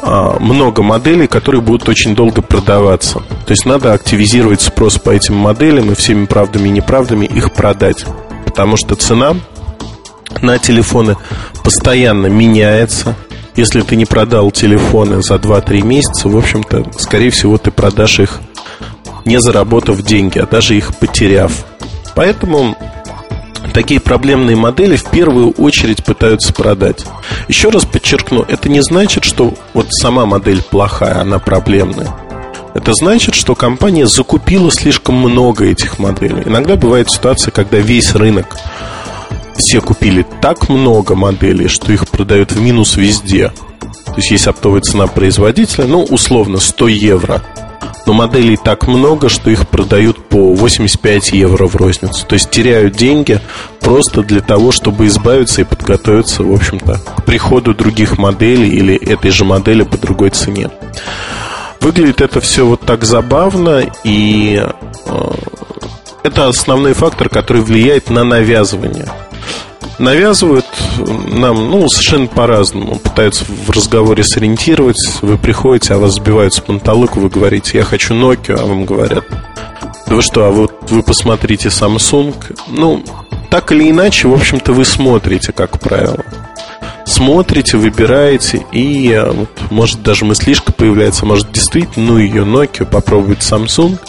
а, 0.00 0.38
много 0.40 0.82
моделей, 0.82 1.26
которые 1.26 1.60
будут 1.60 1.88
очень 1.88 2.14
долго 2.14 2.40
продаваться. 2.40 3.20
То 3.46 3.50
есть 3.50 3.66
надо 3.66 3.92
активизировать 3.92 4.62
спрос 4.62 4.98
по 4.98 5.10
этим 5.10 5.34
моделям 5.34 5.92
и 5.92 5.94
всеми 5.94 6.24
правдами 6.24 6.68
и 6.68 6.72
неправдами 6.72 7.26
их 7.26 7.52
продать. 7.52 8.04
Потому 8.46 8.76
что 8.76 8.94
цена 8.94 9.36
на 10.42 10.58
телефоны 10.58 11.16
постоянно 11.62 12.26
меняется. 12.26 13.14
Если 13.56 13.82
ты 13.82 13.96
не 13.96 14.04
продал 14.04 14.50
телефоны 14.50 15.22
за 15.22 15.34
2-3 15.34 15.82
месяца, 15.82 16.28
в 16.28 16.36
общем-то, 16.36 16.86
скорее 16.98 17.30
всего, 17.30 17.56
ты 17.56 17.70
продашь 17.70 18.20
их 18.20 18.40
не 19.24 19.40
заработав 19.40 20.02
деньги, 20.02 20.38
а 20.38 20.46
даже 20.46 20.76
их 20.76 20.94
потеряв. 20.96 21.64
Поэтому 22.14 22.76
такие 23.72 24.00
проблемные 24.00 24.56
модели 24.56 24.96
в 24.96 25.04
первую 25.04 25.50
очередь 25.52 26.04
пытаются 26.04 26.52
продать. 26.52 27.04
Еще 27.48 27.70
раз 27.70 27.84
подчеркну, 27.84 28.44
это 28.46 28.68
не 28.68 28.82
значит, 28.82 29.24
что 29.24 29.54
вот 29.72 29.86
сама 29.90 30.26
модель 30.26 30.62
плохая, 30.62 31.20
она 31.20 31.38
проблемная. 31.38 32.14
Это 32.74 32.92
значит, 32.92 33.34
что 33.34 33.54
компания 33.54 34.06
закупила 34.06 34.70
слишком 34.70 35.14
много 35.14 35.66
этих 35.66 36.00
моделей. 36.00 36.42
Иногда 36.44 36.76
бывает 36.76 37.08
ситуация, 37.08 37.52
когда 37.52 37.78
весь 37.78 38.14
рынок 38.14 38.56
все 39.56 39.80
купили 39.80 40.26
так 40.40 40.68
много 40.68 41.14
моделей, 41.14 41.68
что 41.68 41.92
их 41.92 42.08
продают 42.08 42.52
в 42.52 42.60
минус 42.60 42.96
везде. 42.96 43.52
То 44.04 44.14
есть 44.16 44.30
есть 44.30 44.46
оптовая 44.46 44.80
цена 44.80 45.06
производителя, 45.06 45.86
ну, 45.86 46.02
условно, 46.02 46.58
100 46.58 46.88
евро. 46.88 47.42
Но 48.06 48.12
моделей 48.12 48.58
так 48.62 48.86
много, 48.86 49.28
что 49.28 49.50
их 49.50 49.66
продают 49.66 50.28
по 50.28 50.54
85 50.54 51.32
евро 51.32 51.66
в 51.66 51.74
розницу. 51.76 52.26
То 52.26 52.34
есть 52.34 52.50
теряют 52.50 52.96
деньги 52.96 53.40
просто 53.80 54.22
для 54.22 54.42
того, 54.42 54.72
чтобы 54.72 55.06
избавиться 55.06 55.62
и 55.62 55.64
подготовиться, 55.64 56.42
в 56.42 56.52
общем-то, 56.52 57.00
к 57.16 57.24
приходу 57.24 57.74
других 57.74 58.18
моделей 58.18 58.68
или 58.68 58.94
этой 58.94 59.30
же 59.30 59.44
модели 59.44 59.84
по 59.84 59.96
другой 59.96 60.30
цене. 60.30 60.68
Выглядит 61.80 62.20
это 62.20 62.40
все 62.40 62.66
вот 62.66 62.80
так 62.82 63.04
забавно, 63.04 63.84
и 64.04 64.62
э, 65.06 65.30
это 66.22 66.48
основной 66.48 66.92
фактор, 66.92 67.28
который 67.28 67.62
влияет 67.62 68.10
на 68.10 68.24
навязывание 68.24 69.08
навязывают 69.98 70.66
нам, 71.28 71.70
ну, 71.70 71.88
совершенно 71.88 72.26
по-разному. 72.26 72.96
Пытаются 72.96 73.44
в 73.44 73.70
разговоре 73.70 74.24
сориентировать. 74.24 74.98
Вы 75.22 75.38
приходите, 75.38 75.94
а 75.94 75.98
вас 75.98 76.14
сбивают 76.14 76.54
с 76.54 76.60
панталыку, 76.60 77.20
вы 77.20 77.28
говорите, 77.28 77.78
я 77.78 77.84
хочу 77.84 78.14
Nokia, 78.14 78.58
а 78.60 78.66
вам 78.66 78.84
говорят, 78.84 79.24
да 80.06 80.14
вы 80.14 80.22
что, 80.22 80.44
а 80.44 80.50
вот 80.50 80.90
вы 80.90 81.02
посмотрите 81.02 81.68
Samsung. 81.68 82.34
Ну, 82.68 83.02
так 83.50 83.72
или 83.72 83.90
иначе, 83.90 84.28
в 84.28 84.34
общем-то, 84.34 84.72
вы 84.72 84.84
смотрите, 84.84 85.52
как 85.52 85.80
правило. 85.80 86.24
Смотрите, 87.06 87.76
выбираете, 87.76 88.64
и 88.72 89.10
э, 89.10 89.30
вот, 89.30 89.50
может 89.70 90.02
даже 90.02 90.24
мыслишка 90.24 90.72
появляется, 90.72 91.26
может 91.26 91.52
действительно, 91.52 92.12
ну 92.12 92.18
ее 92.18 92.44
Nokia, 92.44 92.86
попробовать 92.86 93.40
Samsung– 93.40 93.98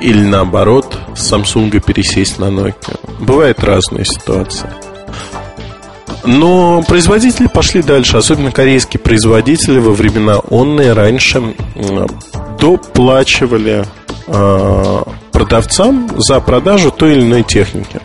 или 0.00 0.22
наоборот, 0.22 0.98
с 1.14 1.32
Samsung 1.32 1.78
пересесть 1.80 2.38
на 2.38 2.46
Nokia. 2.46 2.98
Бывают 3.20 3.62
разные 3.62 4.04
ситуации. 4.04 4.68
Но 6.24 6.82
производители 6.82 7.46
пошли 7.46 7.82
дальше, 7.82 8.16
особенно 8.16 8.50
корейские 8.52 9.00
производители 9.00 9.78
во 9.78 9.92
времена 9.92 10.38
онные 10.50 10.92
раньше 10.92 11.54
доплачивали 12.60 13.86
э, 14.26 15.02
продавцам 15.32 16.10
за 16.18 16.40
продажу 16.40 16.90
той 16.90 17.12
или 17.12 17.22
иной 17.22 17.42
техники. 17.42 18.00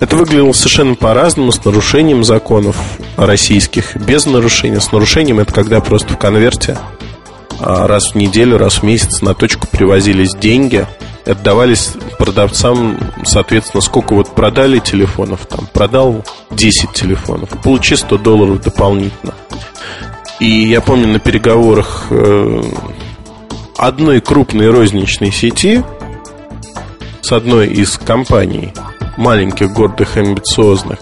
Это 0.00 0.16
выглядело 0.16 0.52
совершенно 0.52 0.96
по-разному, 0.96 1.52
с 1.52 1.64
нарушением 1.64 2.24
законов 2.24 2.76
российских, 3.16 3.96
без 3.96 4.26
нарушения. 4.26 4.80
С 4.80 4.90
нарушением 4.90 5.38
это 5.38 5.52
когда 5.52 5.80
просто 5.80 6.14
в 6.14 6.18
конверте 6.18 6.76
а, 7.60 7.86
раз 7.86 8.12
в 8.12 8.14
неделю, 8.16 8.58
раз 8.58 8.78
в 8.78 8.82
месяц 8.82 9.22
на 9.22 9.34
точку 9.34 9.68
привозились 9.70 10.34
деньги– 10.34 10.84
отдавались 11.24 11.92
продавцам, 12.18 12.98
соответственно, 13.24 13.80
сколько 13.80 14.14
вот 14.14 14.34
продали 14.34 14.78
телефонов, 14.78 15.46
там, 15.46 15.66
продал 15.72 16.24
10 16.50 16.92
телефонов, 16.92 17.50
получи 17.62 17.96
100 17.96 18.18
долларов 18.18 18.60
дополнительно. 18.62 19.34
И 20.40 20.46
я 20.46 20.80
помню 20.80 21.06
на 21.06 21.20
переговорах 21.20 22.06
э, 22.10 22.62
одной 23.76 24.20
крупной 24.20 24.70
розничной 24.70 25.30
сети 25.30 25.84
с 27.20 27.30
одной 27.30 27.68
из 27.68 27.96
компаний, 27.96 28.72
маленьких, 29.16 29.72
гордых, 29.72 30.16
амбициозных, 30.16 30.98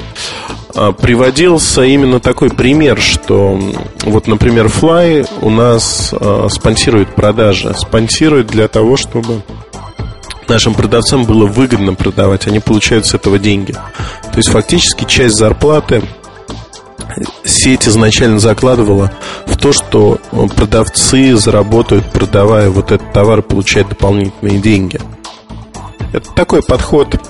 э, 0.74 0.92
приводился 1.00 1.82
именно 1.84 2.20
такой 2.20 2.50
пример, 2.50 3.00
что 3.00 3.58
вот, 4.02 4.26
например, 4.26 4.66
Fly 4.66 5.26
у 5.40 5.48
нас 5.48 6.12
э, 6.12 6.48
спонсирует 6.50 7.14
продажи, 7.14 7.72
спонсирует 7.78 8.48
для 8.48 8.68
того, 8.68 8.98
чтобы 8.98 9.42
нашим 10.50 10.74
продавцам 10.74 11.24
было 11.24 11.46
выгодно 11.46 11.94
продавать, 11.94 12.46
они 12.46 12.60
получают 12.60 13.06
с 13.06 13.14
этого 13.14 13.38
деньги. 13.38 13.72
То 13.72 14.36
есть 14.36 14.50
фактически 14.50 15.04
часть 15.04 15.36
зарплаты 15.36 16.02
сеть 17.44 17.88
изначально 17.88 18.38
закладывала 18.38 19.10
в 19.46 19.56
то, 19.56 19.72
что 19.72 20.18
продавцы 20.54 21.36
заработают, 21.36 22.10
продавая 22.12 22.68
вот 22.70 22.92
этот 22.92 23.12
товар, 23.12 23.42
получают 23.42 23.88
дополнительные 23.88 24.58
деньги. 24.58 25.00
Это 26.12 26.30
такой 26.32 26.62
подход 26.62 27.20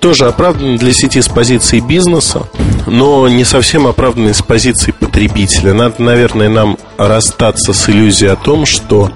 тоже 0.00 0.26
оправданный 0.26 0.78
для 0.78 0.92
сети 0.92 1.20
с 1.20 1.28
позиции 1.28 1.80
бизнеса, 1.80 2.46
но 2.86 3.28
не 3.28 3.44
совсем 3.44 3.86
оправданный 3.86 4.32
с 4.34 4.42
позиции 4.42 4.92
потребителя. 4.92 5.74
Надо, 5.74 6.02
наверное, 6.02 6.48
нам 6.48 6.78
расстаться 6.96 7.72
с 7.72 7.88
иллюзией 7.88 8.30
о 8.30 8.36
том, 8.36 8.64
что 8.64 9.10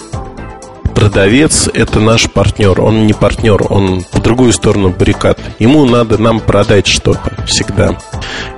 продавец– 0.98 1.68
это 1.74 2.00
наш 2.00 2.28
партнер. 2.28 2.80
Он 2.80 3.06
не 3.06 3.12
партнер, 3.12 3.72
он 3.72 4.02
по 4.02 4.18
другую 4.18 4.52
сторону 4.52 4.90
баррикад. 4.90 5.38
Ему 5.60 5.84
надо 5.84 6.18
нам 6.18 6.40
продать 6.40 6.88
что-то 6.88 7.36
всегда. 7.46 7.96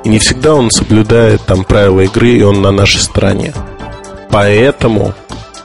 И 0.04 0.08
не 0.08 0.18
всегда 0.18 0.54
он 0.54 0.70
соблюдает 0.70 1.42
там 1.44 1.64
правила 1.64 2.00
игры, 2.00 2.30
и 2.30 2.42
он 2.42 2.62
на 2.62 2.70
нашей 2.70 3.02
стороне. 3.02 3.52
Поэтому 4.30 5.12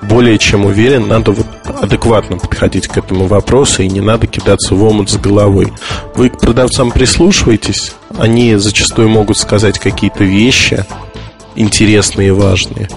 более 0.02 0.38
чем 0.38 0.66
уверен, 0.66 1.08
надо 1.08 1.32
вот 1.32 1.48
адекватно 1.82 2.38
подходить 2.38 2.90
к 2.90 2.98
этому 2.98 3.28
вопросу 3.28 3.82
и 3.82 3.88
не 3.88 4.02
надо 4.02 4.28
кидаться 4.28 4.76
в 4.76 4.84
омут 4.84 5.10
с 5.10 5.16
головой. 5.16 5.72
Вы 6.14 6.30
к 6.30 6.40
продавцам 6.40 6.92
прислушиваетесь, 6.92 7.94
они 8.20 8.58
зачастую 8.58 9.08
могут 9.08 9.38
сказать 9.38 9.80
какие-то 9.80 10.26
вещи 10.26 10.86
интересные 11.56 12.28
и 12.28 12.32
важные. 12.32 12.90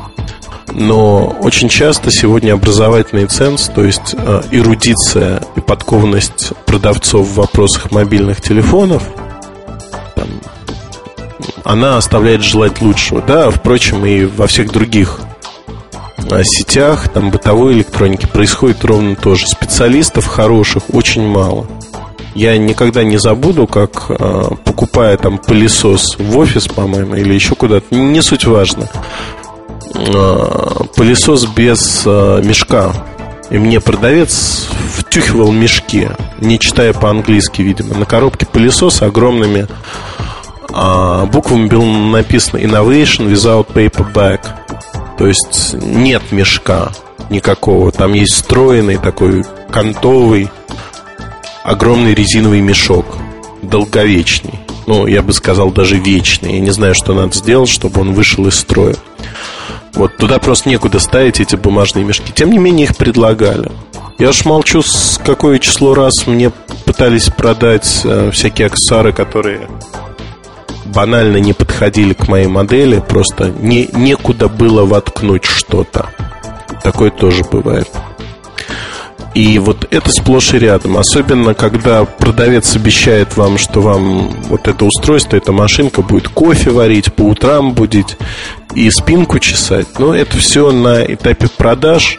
Но 0.73 1.37
очень 1.41 1.69
часто 1.69 2.11
сегодня 2.11 2.53
образовательный 2.53 3.27
ценз, 3.27 3.71
то 3.75 3.85
есть 3.85 4.15
э, 4.17 4.43
эрудиция 4.51 5.43
и 5.57 5.61
подкованность 5.61 6.53
продавцов 6.67 7.27
в 7.27 7.35
вопросах 7.35 7.91
мобильных 7.91 8.41
телефонов, 8.41 9.03
там, 10.15 10.29
она 11.65 11.97
оставляет 11.97 12.43
желать 12.43 12.81
лучшего. 12.81 13.23
Да, 13.23 13.51
впрочем, 13.51 14.05
и 14.05 14.25
во 14.25 14.47
всех 14.47 14.71
других 14.71 15.21
сетях, 16.45 17.09
там, 17.09 17.31
бытовой 17.31 17.73
электроники 17.73 18.27
происходит 18.27 18.85
ровно 18.85 19.17
то 19.17 19.35
же. 19.35 19.47
Специалистов 19.47 20.27
хороших 20.27 20.83
очень 20.93 21.27
мало. 21.27 21.67
Я 22.35 22.57
никогда 22.57 23.03
не 23.03 23.17
забуду, 23.17 23.67
как 23.67 24.07
э, 24.11 24.45
покупая 24.65 25.17
там 25.17 25.39
пылесос 25.39 26.17
в 26.19 26.39
офис, 26.39 26.69
по-моему, 26.69 27.15
или 27.15 27.35
еще 27.35 27.55
куда-то, 27.55 27.93
не 27.95 28.21
суть 28.21 28.45
важно. 28.45 28.89
Э, 29.95 30.85
пылесос 30.97 31.47
без 31.47 32.03
э, 32.05 32.43
мешка. 32.45 32.93
И 33.51 33.59
мне 33.59 33.81
продавец 33.81 34.69
втюхивал 34.97 35.53
мешки, 35.53 36.09
не 36.39 36.59
читая 36.59 36.93
по-английски, 36.93 37.63
видимо. 37.63 37.95
На 37.95 38.05
коробке 38.05 38.47
пылесоса 38.47 39.07
огромными 39.07 39.67
э, 40.69 41.27
буквами 41.27 41.69
было 41.69 41.85
написано 41.85 42.59
Innovation 42.61 43.33
without 43.33 43.73
paper 43.73 44.13
bag. 44.13 44.41
То 45.17 45.27
есть 45.27 45.75
нет 45.75 46.23
мешка 46.31 46.91
никакого. 47.31 47.91
Там 47.91 48.13
есть 48.13 48.35
встроенный 48.35 48.99
такой 48.99 49.45
кантовый 49.71 50.51
огромный 51.69 52.15
резиновый 52.15 52.61
мешок, 52.63 53.19
долговечный. 53.63 54.59
Ну, 54.87 55.07
я 55.07 55.23
бы 55.23 55.35
сказал, 55.35 55.71
даже 55.71 55.99
вечный. 55.99 56.55
Я 56.55 56.61
не 56.61 56.71
знаю, 56.71 56.95
что 56.95 57.13
надо 57.13 57.37
сделать, 57.37 57.69
чтобы 57.69 58.01
он 58.01 58.15
вышел 58.15 58.47
из 58.47 58.55
строя. 58.55 58.97
Вот 59.95 60.17
туда 60.17 60.39
просто 60.39 60.69
некуда 60.69 61.01
ставить 61.01 61.41
эти 61.41 61.57
бумажные 61.57 62.05
мешки. 62.05 62.33
Тем 62.33 62.51
не 62.51 62.59
менее, 62.59 62.85
их 62.85 62.97
предлагали. 62.97 63.71
Я 64.19 64.31
уж 64.31 64.45
молчу, 64.45 64.83
с 64.83 65.21
какое 65.25 65.59
число 65.59 65.95
раз 65.95 66.27
мне 66.27 66.51
пытались 66.85 67.31
продать 67.31 68.03
э, 68.05 68.31
всякие 68.33 68.67
аксессуары, 68.67 69.13
которые 69.13 69.69
банально 70.87 71.37
не 71.37 71.53
подходили 71.53 72.15
к 72.15 72.29
моей 72.29 72.47
модели, 72.47 73.01
просто 73.07 73.51
не, 73.51 73.89
некуда 73.93 74.49
было 74.49 74.85
воткнуть 74.85 75.45
что-то. 75.45 76.11
Такое 76.83 77.11
тоже 77.11 77.45
бывает. 77.45 77.89
И 79.39 79.61
вот 79.61 79.87
это 79.93 80.11
сплошь 80.11 80.53
и 80.55 80.59
рядом. 80.59 80.99
Особенно, 80.99 81.55
когда 81.55 82.05
продавец 82.05 82.75
обещает 82.75 83.37
вам, 83.37 83.57
что 83.57 83.81
вам 83.81 84.31
вот 84.49 84.67
это 84.67 84.85
устройство, 84.85 85.37
эта 85.37 85.53
машинка 85.53 86.03
будет 86.03 86.27
кофе 86.27 86.71
варить, 86.71 87.15
по 87.15 87.23
утрам 87.23 87.73
будет 87.73 88.19
и 88.75 88.91
спинку 88.91 89.39
чесать. 89.39 89.87
Но 90.01 90.13
это 90.13 90.37
все 90.39 90.73
на 90.73 91.05
этапе 91.05 91.47
продаж, 91.47 92.19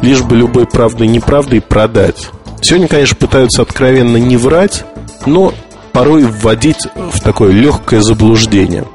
лишь 0.00 0.22
бы 0.22 0.36
любой 0.36 0.66
правдой 0.66 1.06
и 1.06 1.10
неправдой 1.10 1.60
продать. 1.60 2.30
Сегодня, 2.62 2.88
конечно, 2.88 3.16
пытаются 3.16 3.60
откровенно 3.60 4.16
не 4.16 4.38
врать, 4.38 4.86
но 5.26 5.52
порой 5.92 6.24
вводить 6.24 6.88
в 6.96 7.20
такое 7.20 7.52
легкое 7.52 8.00
заблуждение. 8.00 8.86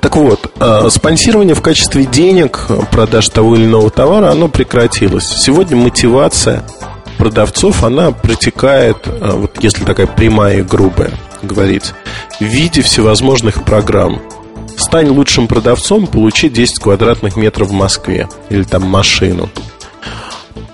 Так 0.00 0.16
вот, 0.16 0.43
спонсирование 0.88 1.54
в 1.54 1.62
качестве 1.62 2.04
денег 2.04 2.66
продаж 2.90 3.28
того 3.28 3.56
или 3.56 3.64
иного 3.64 3.90
товара, 3.90 4.30
оно 4.30 4.48
прекратилось. 4.48 5.26
Сегодня 5.26 5.76
мотивация 5.76 6.64
продавцов, 7.18 7.82
она 7.84 8.10
протекает, 8.10 8.98
э, 9.06 9.30
вот 9.32 9.62
если 9.62 9.84
такая 9.84 10.06
прямая 10.06 10.58
и 10.58 10.62
грубая 10.62 11.10
говорить, 11.42 11.92
в 12.40 12.44
виде 12.44 12.82
всевозможных 12.82 13.64
программ. 13.64 14.20
Стань 14.76 15.08
лучшим 15.08 15.46
продавцом, 15.46 16.06
получи 16.06 16.48
10 16.48 16.80
квадратных 16.80 17.36
метров 17.36 17.68
в 17.68 17.72
Москве 17.72 18.28
или 18.50 18.64
там 18.64 18.82
машину 18.82 19.48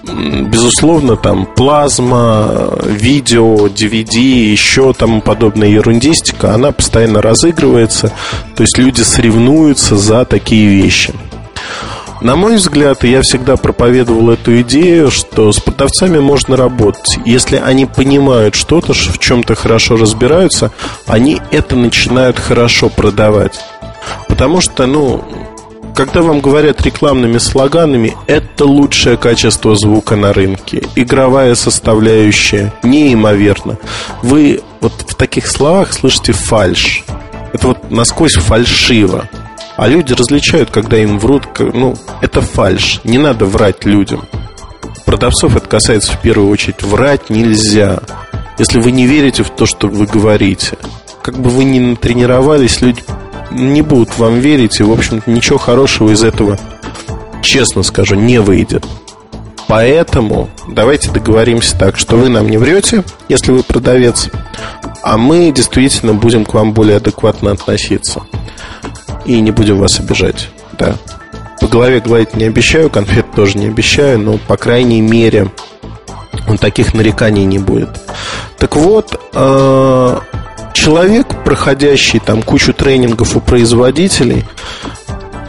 безусловно, 0.02 1.16
там 1.16 1.46
плазма, 1.46 2.72
видео, 2.84 3.66
DVD, 3.66 4.18
еще 4.18 4.92
там 4.92 5.20
подобная 5.20 5.68
ерундистика, 5.68 6.54
она 6.54 6.72
постоянно 6.72 7.22
разыгрывается, 7.22 8.12
то 8.56 8.62
есть 8.62 8.78
люди 8.78 9.02
соревнуются 9.02 9.96
за 9.96 10.24
такие 10.24 10.68
вещи. 10.68 11.12
На 12.20 12.36
мой 12.36 12.56
взгляд, 12.56 13.02
я 13.02 13.22
всегда 13.22 13.56
проповедовал 13.56 14.30
эту 14.30 14.60
идею, 14.60 15.10
что 15.10 15.50
с 15.52 15.58
продавцами 15.58 16.18
можно 16.18 16.54
работать. 16.54 17.18
Если 17.24 17.56
они 17.56 17.86
понимают 17.86 18.54
что-то, 18.54 18.92
в 18.92 19.18
чем-то 19.18 19.54
хорошо 19.54 19.96
разбираются, 19.96 20.70
они 21.06 21.40
это 21.50 21.76
начинают 21.76 22.38
хорошо 22.38 22.90
продавать. 22.90 23.58
Потому 24.28 24.60
что, 24.60 24.86
ну, 24.86 25.24
когда 26.00 26.22
вам 26.22 26.40
говорят 26.40 26.80
рекламными 26.80 27.36
слоганами, 27.36 28.16
это 28.26 28.64
лучшее 28.64 29.18
качество 29.18 29.76
звука 29.76 30.16
на 30.16 30.32
рынке. 30.32 30.82
Игровая 30.96 31.54
составляющая 31.54 32.72
неимоверно. 32.82 33.76
Вы 34.22 34.62
вот 34.80 34.94
в 35.06 35.14
таких 35.14 35.46
словах 35.46 35.92
слышите 35.92 36.32
фальш. 36.32 37.04
Это 37.52 37.66
вот 37.68 37.90
насквозь 37.90 38.36
фальшиво. 38.36 39.28
А 39.76 39.88
люди 39.88 40.14
различают, 40.14 40.70
когда 40.70 40.96
им 40.96 41.18
врут, 41.18 41.46
ну, 41.58 41.98
это 42.22 42.40
фальш. 42.40 43.02
Не 43.04 43.18
надо 43.18 43.44
врать 43.44 43.84
людям. 43.84 44.24
Продавцов 45.04 45.54
это 45.54 45.68
касается 45.68 46.12
в 46.12 46.22
первую 46.22 46.48
очередь. 46.48 46.82
Врать 46.82 47.28
нельзя. 47.28 48.00
Если 48.58 48.80
вы 48.80 48.92
не 48.92 49.06
верите 49.06 49.42
в 49.42 49.50
то, 49.50 49.66
что 49.66 49.86
вы 49.86 50.06
говорите, 50.06 50.78
как 51.22 51.38
бы 51.38 51.50
вы 51.50 51.64
ни 51.64 51.78
натренировались, 51.78 52.80
люди 52.80 53.04
не 53.50 53.82
будут 53.82 54.18
вам 54.18 54.40
верить, 54.40 54.80
и, 54.80 54.82
в 54.82 54.92
общем-то, 54.92 55.30
ничего 55.30 55.58
хорошего 55.58 56.10
из 56.10 56.22
этого, 56.22 56.58
честно 57.42 57.82
скажу, 57.82 58.14
не 58.14 58.40
выйдет. 58.40 58.86
Поэтому 59.68 60.50
давайте 60.68 61.10
договоримся 61.10 61.78
так, 61.78 61.96
что 61.96 62.16
вы 62.16 62.28
нам 62.28 62.48
не 62.48 62.58
врете, 62.58 63.04
если 63.28 63.52
вы 63.52 63.62
продавец, 63.62 64.28
а 65.02 65.16
мы 65.16 65.52
действительно 65.52 66.12
будем 66.14 66.44
к 66.44 66.54
вам 66.54 66.72
более 66.72 66.96
адекватно 66.96 67.52
относиться. 67.52 68.22
И 69.24 69.40
не 69.40 69.52
будем 69.52 69.78
вас 69.78 70.00
обижать. 70.00 70.48
Да. 70.78 70.96
По 71.60 71.68
голове 71.68 72.00
гладить 72.00 72.34
не 72.34 72.44
обещаю, 72.44 72.90
конфет 72.90 73.26
тоже 73.34 73.58
не 73.58 73.66
обещаю, 73.66 74.18
но, 74.18 74.38
по 74.38 74.56
крайней 74.56 75.00
мере, 75.00 75.50
таких 76.60 76.94
нареканий 76.94 77.44
не 77.44 77.58
будет. 77.58 77.90
Так 78.58 78.76
вот, 78.76 79.20
э, 79.32 80.18
человек, 80.80 81.44
проходящий 81.44 82.20
там 82.20 82.42
кучу 82.42 82.72
тренингов 82.72 83.36
у 83.36 83.40
производителей, 83.40 84.46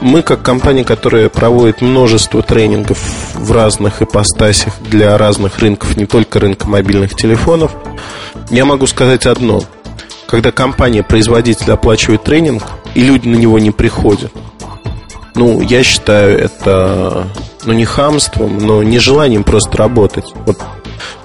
мы, 0.02 0.24
как 0.24 0.42
компания, 0.42 0.84
которая 0.84 1.30
проводит 1.30 1.80
множество 1.80 2.42
тренингов 2.42 3.00
в 3.36 3.52
разных 3.54 4.02
ипостасях 4.02 4.74
для 4.82 5.18
разных 5.18 5.60
рынков, 5.60 5.96
не 5.96 6.06
только 6.06 6.40
рынка 6.40 6.68
мобильных 6.68 7.16
телефонов, 7.16 7.72
я 8.50 8.66
могу 8.66 8.88
сказать 8.88 9.26
одно. 9.26 9.62
Когда 10.28 10.52
компания-производитель 10.52 11.72
оплачивает 11.72 12.24
тренинг, 12.24 12.64
и 12.94 13.02
люди 13.02 13.28
на 13.28 13.36
него 13.36 13.58
не 13.58 13.72
приходят, 13.72 14.34
ну, 15.36 15.62
я 15.62 15.82
считаю 15.84 16.40
это, 16.40 17.28
ну, 17.64 17.72
не 17.72 17.86
хамством, 17.86 18.58
но 18.58 18.84
нежеланием 18.84 19.46
просто 19.46 19.78
работать. 19.78 20.26
Вот 20.46 20.58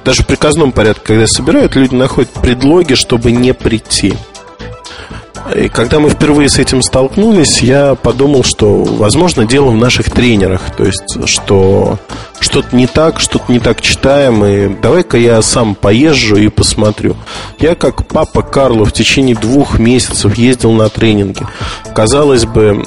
даже 0.04 0.22
в 0.22 0.26
приказном 0.26 0.72
порядке, 0.72 1.02
когда 1.04 1.26
собирают, 1.26 1.76
люди 1.76 1.94
находят 1.94 2.30
предлоги, 2.30 2.94
чтобы 2.94 3.32
не 3.32 3.54
прийти. 3.54 4.14
И 5.54 5.68
когда 5.68 6.00
мы 6.00 6.10
впервые 6.10 6.48
с 6.48 6.58
этим 6.58 6.82
столкнулись, 6.82 7.62
я 7.62 7.94
подумал, 7.94 8.42
что, 8.42 8.82
возможно, 8.82 9.44
дело 9.44 9.70
в 9.70 9.76
наших 9.76 10.10
тренерах. 10.10 10.60
То 10.76 10.84
есть, 10.84 11.26
что 11.26 11.98
что-то 12.40 12.74
не 12.74 12.86
так, 12.86 13.20
что-то 13.20 13.52
не 13.52 13.60
так 13.60 13.80
читаем, 13.80 14.44
и 14.44 14.68
давай-ка 14.68 15.16
я 15.16 15.40
сам 15.42 15.74
поезжу 15.74 16.36
и 16.36 16.48
посмотрю. 16.48 17.16
Я, 17.58 17.74
как 17.74 18.06
папа 18.06 18.42
Карло, 18.42 18.84
в 18.84 18.92
течение 18.92 19.36
двух 19.36 19.78
месяцев 19.78 20.36
ездил 20.36 20.72
на 20.72 20.88
тренинги. 20.88 21.46
Казалось 21.94 22.44
бы, 22.44 22.84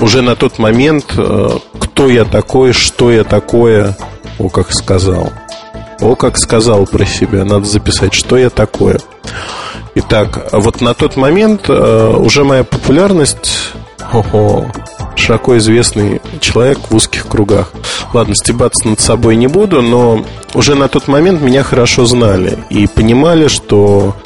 уже 0.00 0.22
на 0.22 0.34
тот 0.34 0.58
момент, 0.58 1.14
э, 1.16 1.58
кто 1.78 2.08
я 2.08 2.24
такой, 2.24 2.72
что 2.72 3.10
я 3.10 3.24
такое, 3.24 3.96
о, 4.38 4.48
как 4.48 4.72
сказал. 4.72 5.32
О, 6.00 6.14
как 6.14 6.38
сказал 6.38 6.86
про 6.86 7.04
себя, 7.04 7.44
надо 7.44 7.64
записать, 7.64 8.14
что 8.14 8.36
я 8.36 8.50
такое. 8.50 8.98
Итак, 9.94 10.48
вот 10.52 10.80
на 10.80 10.94
тот 10.94 11.16
момент 11.16 11.68
э, 11.68 12.16
уже 12.16 12.44
моя 12.44 12.64
популярность 12.64 13.72
Ого, 14.12 14.66
широко 15.14 15.56
известный 15.58 16.20
человек 16.40 16.78
в 16.90 16.94
узких 16.94 17.28
кругах. 17.28 17.72
Ладно, 18.12 18.34
стебаться 18.34 18.88
над 18.88 18.98
собой 18.98 19.36
не 19.36 19.46
буду, 19.46 19.82
но 19.82 20.24
уже 20.54 20.74
на 20.74 20.88
тот 20.88 21.06
момент 21.06 21.40
меня 21.40 21.62
хорошо 21.62 22.06
знали 22.06 22.58
и 22.70 22.88
понимали, 22.88 23.46
что 23.46 24.16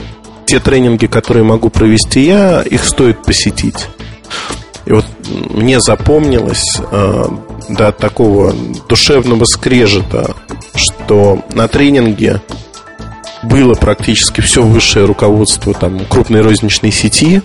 те 0.47 0.59
тренинги, 0.59 1.07
которые 1.07 1.45
могу 1.45 1.69
провести 1.69 2.23
я, 2.23 2.63
их 2.63 2.85
стоит 2.85 3.23
посетить. 3.23 3.89
И 4.87 4.93
вот 4.93 5.05
мне 5.29 5.81
запомнилось 5.81 6.81
э, 6.91 7.25
до 7.69 7.93
такого 7.93 8.55
душевного 8.89 9.45
скрежета, 9.45 10.35
что 11.05 11.45
на 11.53 11.69
тренинге 11.69 12.41
было 13.43 13.75
практически 13.75 14.41
все 14.41 14.63
высшее 14.63 15.05
руководство 15.05 15.75
там, 15.75 16.01
крупной 16.07 16.41
розничной 16.41 16.91
сети, 16.91 17.43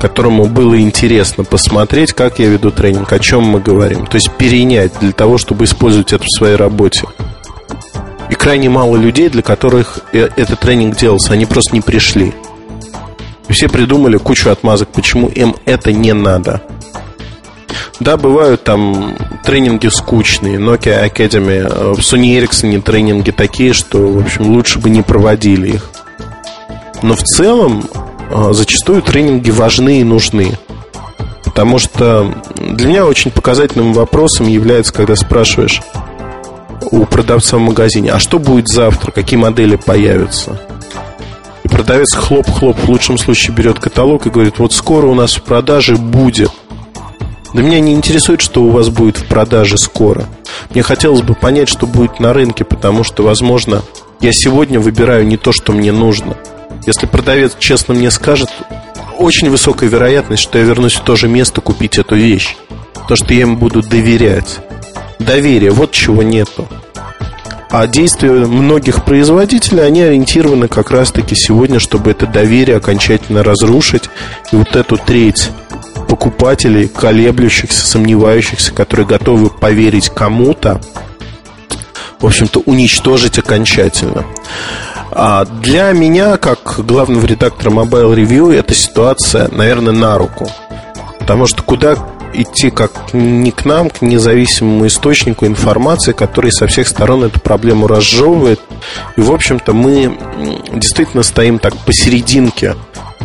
которому 0.00 0.46
было 0.46 0.80
интересно 0.80 1.44
посмотреть, 1.44 2.14
как 2.14 2.38
я 2.38 2.48
веду 2.48 2.70
тренинг, 2.70 3.12
о 3.12 3.18
чем 3.18 3.42
мы 3.42 3.60
говорим. 3.60 4.06
То 4.06 4.14
есть 4.14 4.30
перенять 4.30 4.92
для 5.00 5.12
того, 5.12 5.36
чтобы 5.36 5.64
использовать 5.64 6.14
это 6.14 6.24
в 6.24 6.30
своей 6.30 6.56
работе. 6.56 7.06
И 8.30 8.34
крайне 8.34 8.70
мало 8.70 8.96
людей, 8.96 9.28
для 9.28 9.42
которых 9.42 9.98
э, 10.12 10.30
этот 10.36 10.60
тренинг 10.60 10.96
делался, 10.96 11.34
они 11.34 11.44
просто 11.44 11.74
не 11.74 11.82
пришли. 11.82 12.32
Все 13.50 13.68
придумали 13.68 14.16
кучу 14.16 14.48
отмазок, 14.48 14.88
почему 14.88 15.28
им 15.28 15.56
это 15.66 15.92
не 15.92 16.14
надо. 16.14 16.62
Да, 18.00 18.16
бывают 18.16 18.64
там 18.64 19.16
тренинги 19.44 19.86
скучные, 19.86 20.58
Nokia 20.58 21.08
Academy, 21.08 21.60
э, 21.60 21.92
в 21.92 21.98
Sony 21.98 22.38
Ericsson 22.38 22.80
тренинги 22.82 23.30
такие, 23.30 23.72
что, 23.72 23.98
в 23.98 24.18
общем, 24.18 24.46
лучше 24.52 24.78
бы 24.80 24.90
не 24.90 25.02
проводили 25.02 25.74
их. 25.74 25.90
Но 27.02 27.14
в 27.14 27.22
целом 27.22 27.84
э, 28.30 28.52
зачастую 28.52 29.02
тренинги 29.02 29.50
важны 29.50 30.00
и 30.00 30.04
нужны. 30.04 30.58
Потому 31.44 31.78
что 31.78 32.34
для 32.56 32.88
меня 32.88 33.06
очень 33.06 33.30
показательным 33.30 33.92
вопросом 33.92 34.48
является, 34.48 34.92
когда 34.92 35.14
спрашиваешь 35.14 35.80
у 36.90 37.04
продавца 37.04 37.58
в 37.58 37.60
магазине, 37.60 38.10
а 38.10 38.18
что 38.18 38.38
будет 38.38 38.68
завтра, 38.68 39.12
какие 39.12 39.38
модели 39.38 39.76
появятся– 39.76 40.60
и 41.64 41.68
продавец 41.68 42.14
хлоп-хлоп 42.14 42.76
в 42.76 42.88
лучшем 42.88 43.16
случае 43.16 43.56
берет 43.56 43.78
каталог 43.78 44.26
и 44.26 44.30
говорит, 44.30 44.58
вот 44.58 44.72
скоро 44.74 45.06
у 45.06 45.14
нас 45.14 45.34
в 45.34 45.42
продаже 45.42 45.96
будет. 45.96 46.50
Да 47.54 47.62
меня 47.62 47.78
не 47.78 47.92
интересует, 47.92 48.40
что 48.40 48.64
у 48.64 48.70
вас 48.70 48.88
будет 48.88 49.16
в 49.16 49.26
продаже 49.26 49.78
скоро. 49.78 50.24
Мне 50.70 50.82
хотелось 50.82 51.22
бы 51.22 51.34
понять, 51.34 51.68
что 51.68 51.86
будет 51.86 52.18
на 52.18 52.32
рынке, 52.32 52.64
потому 52.64 53.04
что, 53.04 53.22
возможно, 53.22 53.82
я 54.20 54.32
сегодня 54.32 54.80
выбираю 54.80 55.24
не 55.24 55.36
то, 55.36 55.52
что 55.52 55.72
мне 55.72 55.92
нужно. 55.92 56.36
Если 56.84 57.06
продавец 57.06 57.56
честно 57.60 57.94
мне 57.94 58.10
скажет, 58.10 58.50
очень 59.18 59.50
высокая 59.50 59.88
вероятность, 59.88 60.42
что 60.42 60.58
я 60.58 60.64
вернусь 60.64 60.94
в 60.94 61.04
то 61.04 61.14
же 61.14 61.28
место 61.28 61.60
купить 61.60 61.96
эту 61.96 62.16
вещь. 62.16 62.56
То, 63.06 63.14
что 63.14 63.32
я 63.32 63.42
им 63.42 63.56
буду 63.56 63.82
доверять. 63.82 64.58
Доверие, 65.20 65.70
вот 65.70 65.92
чего 65.92 66.24
нету. 66.24 66.66
А 67.70 67.86
действия 67.86 68.32
многих 68.32 69.04
производителей, 69.04 69.84
они 69.84 70.02
ориентированы 70.02 70.66
как 70.66 70.90
раз-таки 70.90 71.36
сегодня, 71.36 71.78
чтобы 71.78 72.10
это 72.10 72.26
доверие 72.26 72.78
окончательно 72.78 73.44
разрушить. 73.44 74.10
И 74.50 74.56
вот 74.56 74.74
эту 74.74 74.96
треть 74.96 75.50
покупателей, 76.14 76.86
колеблющихся, 76.86 77.84
сомневающихся, 77.84 78.72
которые 78.72 79.04
готовы 79.04 79.50
поверить 79.50 80.10
кому-то, 80.10 80.80
в 82.20 82.26
общем-то, 82.26 82.60
уничтожить 82.66 83.40
окончательно. 83.40 84.24
А 85.10 85.44
для 85.44 85.90
меня, 85.90 86.36
как 86.36 86.78
главного 86.86 87.26
редактора 87.26 87.72
Mobile 87.72 88.14
Review, 88.14 88.54
эта 88.54 88.74
ситуация, 88.74 89.48
наверное, 89.50 89.92
на 89.92 90.16
руку. 90.16 90.48
Потому 91.18 91.48
что 91.48 91.64
куда 91.64 91.96
идти 92.32 92.70
как 92.70 93.12
не 93.12 93.50
к 93.50 93.64
нам, 93.64 93.90
к 93.90 94.00
независимому 94.00 94.86
источнику 94.86 95.46
информации, 95.46 96.12
который 96.12 96.52
со 96.52 96.68
всех 96.68 96.86
сторон 96.86 97.24
эту 97.24 97.40
проблему 97.40 97.88
разжевывает. 97.88 98.60
И, 99.16 99.20
в 99.20 99.32
общем-то, 99.32 99.72
мы 99.72 100.16
действительно 100.72 101.24
стоим 101.24 101.58
так 101.58 101.76
посерединке 101.78 102.76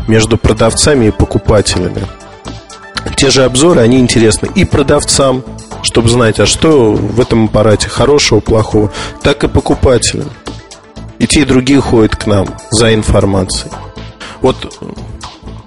между 0.08 0.39
продавцами 0.39 1.06
и 1.06 1.12
покупателями. 1.12 2.02
Те 3.16 3.30
же 3.30 3.44
обзоры, 3.44 3.82
они 3.82 4.00
интересны 4.00 4.50
и 4.56 4.66
продавцам, 4.66 5.44
чтобы 5.84 6.10
знать, 6.10 6.40
а 6.40 6.46
что 6.46 6.94
в 6.94 7.20
этом 7.20 7.46
аппарате 7.46 7.90
хорошего, 7.90 8.40
плохого, 8.40 8.92
так 9.22 9.44
и 9.44 9.48
покупателям. 9.48 10.30
И 11.18 11.28
те, 11.28 11.42
и 11.42 11.46
другие 11.46 11.82
ходят 11.82 12.16
к 12.16 12.28
нам 12.28 12.48
за 12.72 12.94
информацией. 12.94 13.72
Вот 14.42 14.78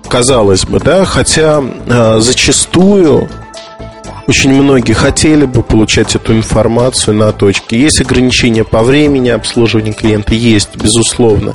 казалось 0.08 0.64
бы, 0.64 0.80
да, 0.80 1.04
хотя 1.04 1.62
э, 1.62 2.20
зачастую 2.20 3.28
очень 4.26 4.50
многие 4.50 4.92
хотели 4.92 5.46
бы 5.46 5.62
получать 5.62 6.14
эту 6.14 6.34
информацию 6.34 7.14
на 7.14 7.32
точке. 7.32 7.80
Есть 7.80 8.00
ограничения 8.00 8.64
по 8.64 8.82
времени 8.82 9.28
обслуживания 9.30 9.92
клиента, 9.92 10.34
есть, 10.34 10.76
безусловно. 10.76 11.54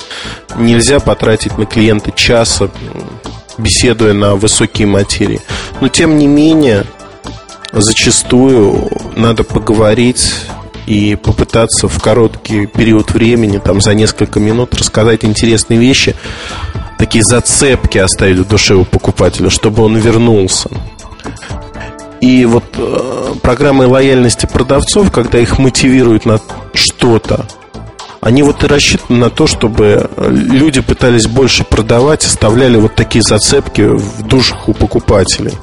Нельзя 0.58 1.00
потратить 1.00 1.58
на 1.58 1.66
клиента 1.66 2.12
часа, 2.12 2.70
беседуя 3.58 4.13
на 4.13 4.36
высокие 4.36 4.88
материи. 4.88 5.42
Но 5.80 5.90
тем 5.90 6.18
не 6.18 6.28
менее, 6.28 6.86
зачастую 7.72 8.90
надо 9.16 9.44
поговорить 9.44 10.34
и 10.86 11.16
попытаться 11.16 11.88
в 11.88 12.02
короткий 12.02 12.66
период 12.66 13.12
времени, 13.12 13.58
там 13.58 13.82
за 13.82 13.94
несколько 13.94 14.40
минут, 14.40 14.74
рассказать 14.74 15.26
интересные 15.26 15.80
вещи, 15.80 16.16
такие 16.98 17.24
зацепки 17.24 17.98
оставить 17.98 18.40
в 18.40 18.48
душе 18.48 18.74
у 18.76 18.86
покупателя, 18.86 19.50
чтобы 19.50 19.84
он 19.84 19.98
вернулся. 19.98 20.70
И 22.22 22.46
вот 22.46 22.63
э, 22.78 23.34
программы 23.44 23.86
лояльности 23.86 24.48
продавцов, 24.48 25.12
когда 25.12 25.38
их 25.38 25.60
мотивируют 25.60 26.26
на 26.26 26.40
что-то, 26.74 27.46
они 28.22 28.42
вот 28.44 28.63
и 28.63 28.68
рассчитаны 28.68 29.20
на 29.20 29.30
то, 29.30 29.46
чтобы 29.46 30.10
люди 30.18 30.82
пытались 30.82 31.28
больше 31.28 31.63
продавать, 31.63 32.26
оставляли 32.26 32.78
вот 32.78 32.96
такие 32.96 33.22
зацепки 33.22 33.82
в 33.82 34.24
душах 34.24 34.68
у 34.68 34.74
покупателей. 34.74 35.54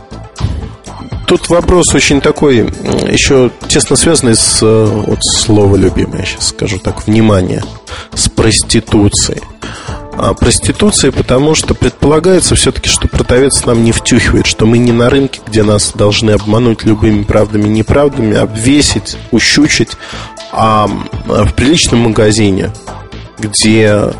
Тут 1.26 1.48
вопрос 1.48 1.94
очень 1.94 2.20
такой, 2.20 2.58
еще 3.10 3.50
тесно 3.68 3.96
связанный 3.96 4.36
с, 4.36 4.58
э, 4.62 4.84
вот 5.06 5.20
слово 5.22 5.76
любимое, 5.76 6.24
сейчас 6.24 6.48
скажу 6.48 6.78
так, 6.78 7.06
внимание, 7.06 7.62
с 8.14 8.28
проституцией. 8.28 9.42
А, 10.16 10.32
проституции, 10.34 11.10
потому 11.10 11.54
что 11.54 11.74
предполагается 11.74 12.54
все-таки, 12.54 12.88
что 12.88 13.08
продавец 13.08 13.64
нам 13.64 13.82
не 13.82 13.92
втюхивает, 13.92 14.46
что 14.46 14.66
мы 14.66 14.78
не 14.78 14.92
на 14.92 15.10
рынке, 15.10 15.40
где 15.46 15.62
нас 15.62 15.92
должны 15.94 16.30
обмануть 16.30 16.84
любыми 16.84 17.24
правдами 17.24 17.64
и 17.64 17.70
неправдами, 17.70 18.36
обвесить, 18.36 19.16
ущучить, 19.32 19.96
а 20.52 20.88
в 21.26 21.52
приличном 21.54 22.00
магазине, 22.00 22.70
где, 23.38 24.12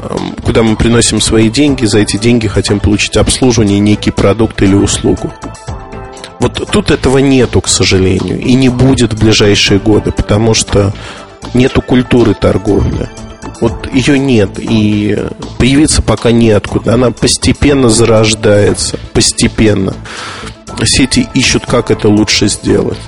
куда 0.43 0.63
мы 0.63 0.75
приносим 0.75 1.21
свои 1.21 1.49
деньги, 1.49 1.85
за 1.85 2.01
эти 2.01 2.17
деньги 2.17 2.49
хотим 2.49 2.81
получить 2.81 3.17
обслуживание, 3.17 3.79
некий 3.79 4.11
продукт 4.11 4.61
или 4.63 4.75
услугу. 4.75 5.33
Вот 6.45 6.69
тут 6.71 6.91
этого 6.91 7.17
нету, 7.17 7.63
к 7.63 7.69
сожалению, 7.69 8.39
и 8.39 8.53
не 8.53 8.69
будет 8.69 9.15
в 9.15 9.19
ближайшие 9.19 9.81
годы, 9.81 10.13
потому 10.13 10.53
что 10.53 10.93
нету 11.55 11.81
культуры 11.81 12.35
торговли. 12.35 13.09
Вот 13.63 13.91
ее 13.91 14.19
нет, 14.19 14.51
и 14.59 15.17
появиться 15.57 16.03
пока 16.03 16.33
неоткуда. 16.33 16.95
Она 16.95 17.13
постепенно 17.13 17.89
зарождается, 17.89 18.99
постепенно. 19.15 19.95
Сети 20.85 21.27
ищут, 21.33 21.65
как 21.65 21.91
это 21.91 22.11
лучше 22.11 22.49
сделать. 22.49 22.99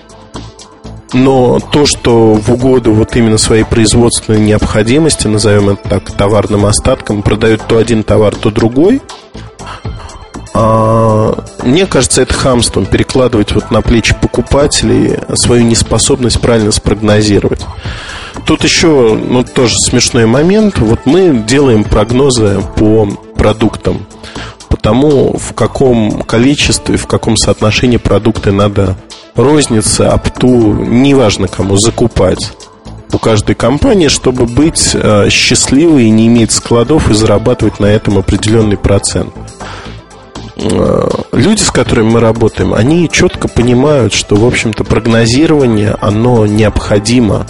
Но 1.12 1.60
то, 1.60 1.84
что 1.84 2.32
в 2.32 2.50
угоду 2.50 2.94
вот 2.94 3.16
именно 3.16 3.36
своей 3.36 3.64
производственной 3.64 4.40
необходимости, 4.40 5.26
назовем 5.26 5.68
это 5.68 5.86
так, 5.86 6.10
товарным 6.10 6.64
остатком, 6.64 7.22
продают 7.22 7.60
то 7.68 7.76
один 7.76 8.02
товар, 8.02 8.34
то 8.34 8.50
другой, 8.50 9.02
а, 10.58 11.44
мне 11.64 11.84
кажется, 11.84 12.22
это 12.22 12.32
хамством 12.32 12.86
перекладывать 12.86 13.52
вот 13.52 13.70
на 13.70 13.82
плечи 13.82 14.14
покупателей 14.18 15.18
свою 15.34 15.64
неспособность 15.64 16.40
правильно 16.40 16.72
спрогнозировать. 16.72 17.66
Тут 18.46 18.64
еще, 18.64 19.14
ну, 19.14 19.44
тоже 19.44 19.76
смешной 19.78 20.24
момент. 20.24 20.78
Вот 20.78 21.00
мы 21.04 21.44
делаем 21.46 21.84
прогнозы 21.84 22.62
по 22.76 23.06
продуктам, 23.36 24.06
по 24.70 24.78
тому, 24.78 25.36
в 25.36 25.52
каком 25.52 26.22
количестве, 26.22 26.96
в 26.96 27.06
каком 27.06 27.36
соотношении 27.36 27.98
продукты 27.98 28.50
надо 28.50 28.96
рознице, 29.34 30.02
опту, 30.04 30.72
неважно 30.72 31.48
кому, 31.48 31.76
закупать 31.76 32.52
у 33.12 33.18
каждой 33.18 33.54
компании, 33.54 34.08
чтобы 34.08 34.46
быть 34.46 34.92
э, 34.94 35.28
счастливой 35.28 36.04
и 36.04 36.10
не 36.10 36.28
иметь 36.28 36.52
складов 36.52 37.10
и 37.10 37.14
зарабатывать 37.14 37.78
на 37.78 37.86
этом 37.86 38.16
определенный 38.16 38.78
процент. 38.78 39.34
Э, 40.56 41.08
люди, 41.32 41.62
с 41.62 41.70
которыми 41.70 42.12
мы 42.12 42.20
работаем, 42.20 42.72
они 42.72 43.08
четко 43.10 43.46
понимают, 43.48 44.12
что, 44.12 44.36
в 44.36 44.46
общем-то, 44.46 44.84
прогнозирование, 44.84 45.96
оно 46.00 46.46
необходимо 46.46 47.46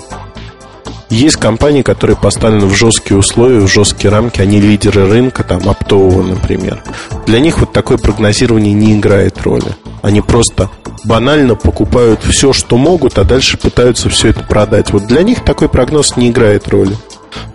Есть 1.08 1.36
компании, 1.36 1.82
которые 1.82 2.16
поставлены 2.16 2.66
в 2.66 2.74
жесткие 2.74 3.16
условия, 3.16 3.60
в 3.60 3.68
жесткие 3.68 4.10
рамки, 4.10 4.40
они 4.40 4.60
лидеры 4.60 5.06
рынка, 5.06 5.44
там, 5.44 5.68
оптового, 5.68 6.22
например. 6.22 6.82
Для 7.26 7.38
них 7.38 7.60
вот 7.60 7.72
такое 7.72 7.96
прогнозирование 7.96 8.72
не 8.72 8.98
играет 8.98 9.40
роли. 9.42 9.76
Они 10.02 10.20
просто 10.20 10.68
банально 11.04 11.54
покупают 11.54 12.20
все, 12.24 12.52
что 12.52 12.76
могут, 12.76 13.18
а 13.18 13.24
дальше 13.24 13.56
пытаются 13.56 14.08
все 14.08 14.30
это 14.30 14.42
продать. 14.42 14.90
Вот 14.90 15.06
для 15.06 15.22
них 15.22 15.44
такой 15.44 15.68
прогноз 15.68 16.16
не 16.16 16.30
играет 16.30 16.66
роли. 16.68 16.96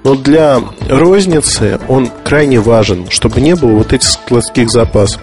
Но 0.04 0.16
для 0.16 0.62
розницы 0.90 1.80
он 1.88 2.10
крайне 2.24 2.60
важен, 2.60 3.10
чтобы 3.10 3.42
не 3.42 3.56
было 3.56 3.72
вот 3.72 3.94
этих 3.94 4.08
складских 4.08 4.70
запасов. 4.70 5.22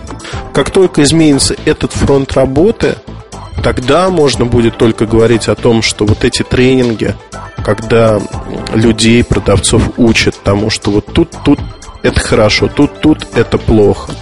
Как 0.53 0.71
только 0.71 1.03
изменится 1.03 1.57
этот 1.64 1.92
фронт 1.92 2.33
работы, 2.33 2.97
тогда 3.62 4.09
можно 4.11 4.44
будет 4.44 4.79
только 4.79 5.07
говорить 5.07 5.49
о 5.49 5.55
том, 5.55 5.83
что 5.83 6.07
вот 6.07 6.25
эти 6.25 6.42
тренинги, 6.42 7.14
когда 7.64 8.21
людей, 8.75 9.25
продавцов 9.25 9.90
учат 9.97 10.37
тому, 10.42 10.71
что 10.71 10.90
вот 10.90 11.07
тут, 11.07 11.31
тут 11.44 11.59
это 12.03 12.21
хорошо, 12.21 12.68
тут, 12.68 13.01
тут 13.01 13.27
это 13.35 13.59
плохо. 13.59 14.12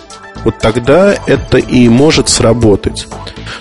Вот 0.45 0.59
тогда 0.59 1.15
это 1.27 1.59
и 1.59 1.89
может 1.89 2.29
сработать. 2.29 3.09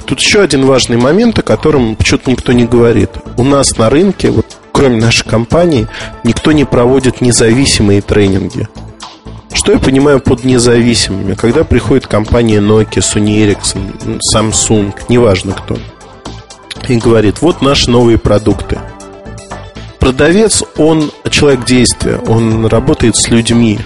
Тут 0.05 0.19
еще 0.19 0.41
один 0.41 0.65
важный 0.65 0.97
момент, 0.97 1.39
о 1.39 1.41
котором 1.41 1.95
почему-то 1.95 2.29
никто 2.29 2.51
не 2.51 2.65
говорит. 2.65 3.09
У 3.37 3.43
нас 3.43 3.77
на 3.77 3.89
рынке, 3.89 4.29
вот 4.29 4.45
кроме 4.75 4.97
нашей 4.97 5.25
компании, 5.25 5.87
никто 6.25 6.51
не 6.51 6.65
проводит 6.65 7.21
независимые 7.21 8.01
тренинги. 8.01 8.67
Что 9.53 9.71
я 9.71 9.79
понимаю 9.79 10.19
под 10.19 10.43
независимыми? 10.43 11.33
Когда 11.33 11.63
приходит 11.63 12.07
компания 12.07 12.59
Nokia, 12.59 12.99
Sony 12.99 13.37
Ericsson, 13.47 14.19
Samsung, 14.35 14.93
неважно 15.07 15.53
кто, 15.53 15.77
и 16.89 16.97
говорит, 16.97 17.41
вот 17.41 17.61
наши 17.61 17.89
новые 17.89 18.17
продукты. 18.17 18.77
Продавец, 19.99 20.61
он 20.75 21.09
человек 21.31 21.63
действия, 21.63 22.17
он 22.27 22.65
работает 22.65 23.15
с 23.15 23.29
людьми. 23.29 23.79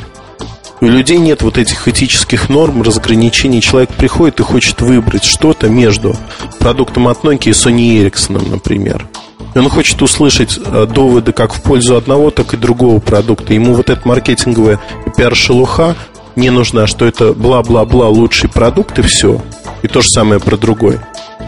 У 0.81 0.85
людей 0.85 1.19
нет 1.19 1.43
вот 1.43 1.59
этих 1.59 1.87
этических 1.87 2.49
норм, 2.49 2.81
разграничений. 2.81 3.61
Человек 3.61 3.89
приходит 3.91 4.39
и 4.39 4.43
хочет 4.43 4.81
выбрать 4.81 5.23
что-то 5.23 5.69
между 5.69 6.15
продуктом 6.57 7.07
от 7.09 7.23
Nokia 7.23 7.49
и 7.49 7.51
Sony 7.51 8.03
Ericsson, 8.03 8.49
например. 8.49 9.07
Он 9.55 9.69
хочет 9.69 10.01
услышать 10.01 10.59
э, 10.63 10.85
доводы 10.85 11.31
как 11.31 11.53
в 11.53 11.61
пользу 11.61 11.95
одного, 11.95 12.29
так 12.29 12.53
и 12.53 12.57
другого 12.57 12.99
продукта. 12.99 13.53
Ему 13.53 13.73
вот 13.73 13.89
эта 13.89 14.07
маркетинговая 14.07 14.79
пиар-шелуха 15.17 15.95
не 16.35 16.49
нужна, 16.49 16.87
что 16.87 17.05
это 17.05 17.33
бла-бла-бла 17.33 18.07
лучший 18.09 18.49
продукт 18.49 18.99
и 18.99 19.01
все. 19.01 19.41
И 19.81 19.87
то 19.87 20.01
же 20.01 20.09
самое 20.09 20.39
про 20.39 20.57
другой. 20.57 20.99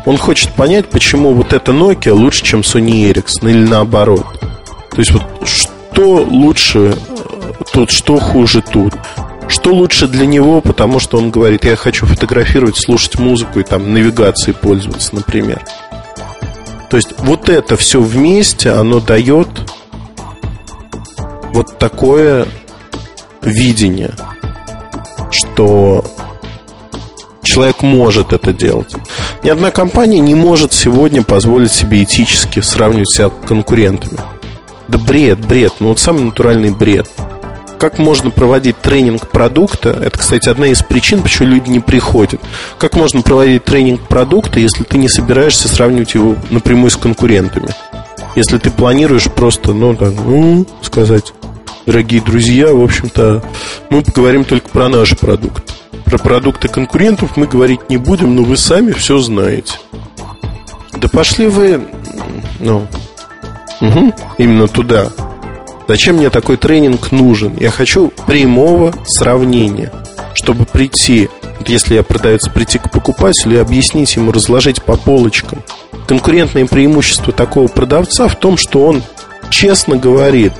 Он 0.06 0.18
хочет 0.18 0.52
понять, 0.54 0.90
почему 0.90 1.34
вот 1.34 1.54
эта 1.54 1.72
Nokia 1.72 2.14
лучше, 2.14 2.44
чем 2.44 2.62
Sony 2.62 3.12
Ericsson 3.12 3.52
или 3.52 3.68
наоборот. 3.68 4.26
То 4.92 4.98
есть 4.98 5.12
вот 5.12 5.24
что 5.46 6.16
лучше 6.24 6.96
э, 6.98 7.64
тут, 7.72 7.92
что 7.92 8.20
хуже 8.20 8.62
тут. 8.62 8.94
Что 9.48 9.74
лучше 9.74 10.08
для 10.08 10.26
него, 10.26 10.62
потому 10.62 11.00
что 11.00 11.18
он 11.18 11.30
говорит, 11.30 11.66
я 11.66 11.76
хочу 11.76 12.06
фотографировать, 12.06 12.78
слушать 12.78 13.20
музыку 13.20 13.60
и 13.60 13.64
там 13.64 13.94
навигацией 13.94 14.56
пользоваться, 14.56 15.14
например. 15.14 15.62
То 16.92 16.98
есть 16.98 17.14
вот 17.20 17.48
это 17.48 17.78
все 17.78 18.02
вместе, 18.02 18.72
оно 18.72 19.00
дает 19.00 19.48
вот 21.54 21.78
такое 21.78 22.46
видение, 23.42 24.14
что 25.32 26.04
человек 27.44 27.82
может 27.82 28.34
это 28.34 28.52
делать. 28.52 28.94
Ни 29.42 29.50
одна 29.50 29.72
компания 29.72 30.20
не 30.20 30.36
может 30.36 30.74
сегодня 30.74 31.24
позволить 31.24 31.72
себе 31.72 32.04
этически 32.04 32.60
сравнивать 32.60 33.10
себя 33.10 33.30
с 33.30 33.48
конкурентами. 33.48 34.20
Да 34.90 34.98
бред, 34.98 35.40
бред, 35.48 35.72
ну 35.80 35.88
вот 35.88 36.00
самый 36.00 36.26
натуральный 36.26 36.72
бред– 36.72 37.10
как 37.82 37.98
можно 37.98 38.30
проводить 38.30 38.78
тренинг 38.78 39.28
продукта, 39.28 39.90
это, 39.90 40.16
кстати, 40.16 40.48
одна 40.48 40.68
из 40.68 40.84
причин, 40.84 41.24
почему 41.24 41.50
люди 41.50 41.72
не 41.72 41.80
приходят. 41.80 42.40
Как 42.78 42.96
можно 42.96 43.24
проводить 43.24 43.66
тренинг 43.66 44.02
продукта, 44.02 44.60
если 44.60 44.84
ты 44.84 45.00
не 45.00 45.10
собираешься 45.10 45.68
сравнивать 45.68 46.14
его 46.14 46.36
напрямую 46.52 46.92
с 46.92 46.96
конкурентами? 46.96 47.70
Если 48.36 48.60
ты 48.60 48.70
планируешь 48.70 49.32
просто, 49.32 49.74
ну, 49.74 49.96
да, 49.96 50.12
ну, 50.12 50.68
сказать, 50.84 51.34
дорогие 51.88 52.22
друзья, 52.22 52.68
в 52.68 52.84
общем-то, 52.84 53.44
мы 53.90 54.04
поговорим 54.04 54.44
только 54.44 54.70
про 54.70 54.88
наш 54.88 55.18
продукт. 55.18 55.74
Про 56.06 56.20
продукты 56.20 56.68
конкурентов 56.68 57.36
мы 57.36 57.48
говорить 57.48 57.90
не 57.90 57.98
будем, 57.98 58.36
но 58.36 58.44
вы 58.44 58.58
сами 58.58 58.92
все 58.92 59.18
знаете. 59.18 59.74
Да 60.98 61.08
пошли 61.08 61.48
вы, 61.48 61.82
ну, 62.60 62.86
угу, 63.82 64.14
именно 64.38 64.68
туда. 64.68 65.08
Зачем 65.92 66.16
мне 66.16 66.30
такой 66.30 66.56
тренинг 66.56 67.12
нужен? 67.12 67.58
Я 67.60 67.70
хочу 67.70 68.14
прямого 68.26 68.94
сравнения, 69.04 69.92
чтобы 70.34 70.64
прийти, 70.64 71.28
если 71.68 71.96
я 71.96 72.02
продавец, 72.02 72.48
прийти 72.48 72.80
к 72.80 72.90
покупателю 72.90 73.58
и 73.58 73.60
объяснить 73.60 74.16
ему, 74.16 74.32
разложить 74.32 74.82
по 74.82 74.96
полочкам. 74.96 75.62
Конкурентное 76.08 76.66
преимущество 76.66 77.34
такого 77.34 77.68
продавца 77.68 78.30
в 78.30 78.40
том, 78.40 78.56
что 78.56 78.86
он 78.86 79.04
честно 79.50 79.98
говорит. 79.98 80.54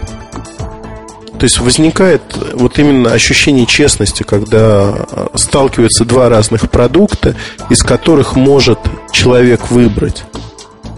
То 1.40 1.46
есть 1.46 1.60
возникает 1.60 2.24
вот 2.52 2.78
именно 2.78 3.14
ощущение 3.14 3.66
честности, 3.66 4.24
когда 4.24 4.94
э, 4.94 5.28
сталкиваются 5.36 6.04
два 6.04 6.28
разных 6.28 6.70
продукта, 6.70 7.38
из 7.70 7.84
которых 7.84 8.36
может 8.36 8.80
человек 9.14 9.72
выбрать. 9.72 10.26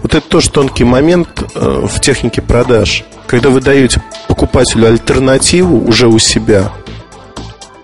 Вот 0.02 0.12
это 0.12 0.28
тоже 0.28 0.50
тонкий 0.50 0.82
момент 0.82 1.28
э, 1.54 1.86
в 1.86 2.00
технике 2.00 2.42
продаж. 2.42 3.04
Когда 3.26 3.50
вы 3.50 3.60
даете 3.60 4.02
покупателю 4.28 4.88
альтернативу 4.88 5.86
уже 5.86 6.08
у 6.08 6.18
себя, 6.18 6.72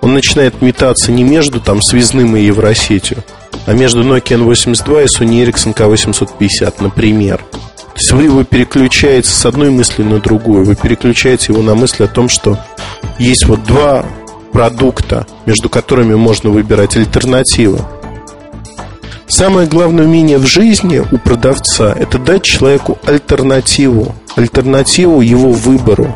он 0.01 0.15
начинает 0.15 0.63
метаться 0.63 1.13
не 1.13 1.25
между 1.25 1.61
там 1.61 1.83
связным 1.83 2.37
и 2.37 2.43
Евросетью, 2.43 3.19
а 3.67 3.73
между 3.73 4.03
Nokia 4.03 4.39
N82 4.39 5.05
и 5.05 5.07
Sony 5.07 5.45
Ericsson 5.45 5.75
K850, 5.75 6.75
например. 6.81 7.39
То 7.39 7.97
есть 7.97 8.13
вы 8.13 8.23
его 8.25 8.45
переключаете 8.45 9.29
с 9.29 9.45
одной 9.45 9.71
мысли 9.71 10.03
на 10.03 10.21
другую, 10.21 10.65
вы 10.65 10.75
переключаете 10.75 11.53
его 11.53 11.63
на 11.63 11.75
мысль 11.75 12.05
о 12.05 12.09
том, 12.09 12.29
что 12.29 12.59
есть 13.19 13.47
вот 13.47 13.63
два 13.65 14.07
продукта, 14.53 15.27
между 15.47 15.69
которыми 15.69 16.15
можно 16.15 16.51
выбирать 16.51 16.97
альтернативы. 16.97 17.81
Самое 19.27 19.69
главное 19.69 20.07
умение 20.07 20.39
в 20.39 20.47
жизни 20.47 21.05
у 21.13 21.19
продавца– 21.19 21.95
это 21.99 22.19
дать 22.19 22.43
человеку 22.43 22.99
альтернативу, 23.07 24.15
альтернативу 24.37 25.21
его 25.21 25.51
выбору. 25.51 26.15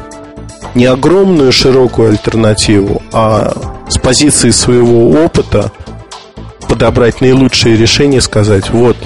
Не 0.75 0.87
огромную 0.87 1.53
широкую 1.53 2.11
альтернативу, 2.11 3.03
а 3.13 3.53
с 3.89 3.99
позиции 3.99 4.51
своего 4.51 5.11
опыта 5.11 5.71
подобрать 6.69 7.21
наилучшие 7.21 7.77
решения, 7.77 8.21
сказать, 8.21 8.71
вот, 8.71 8.97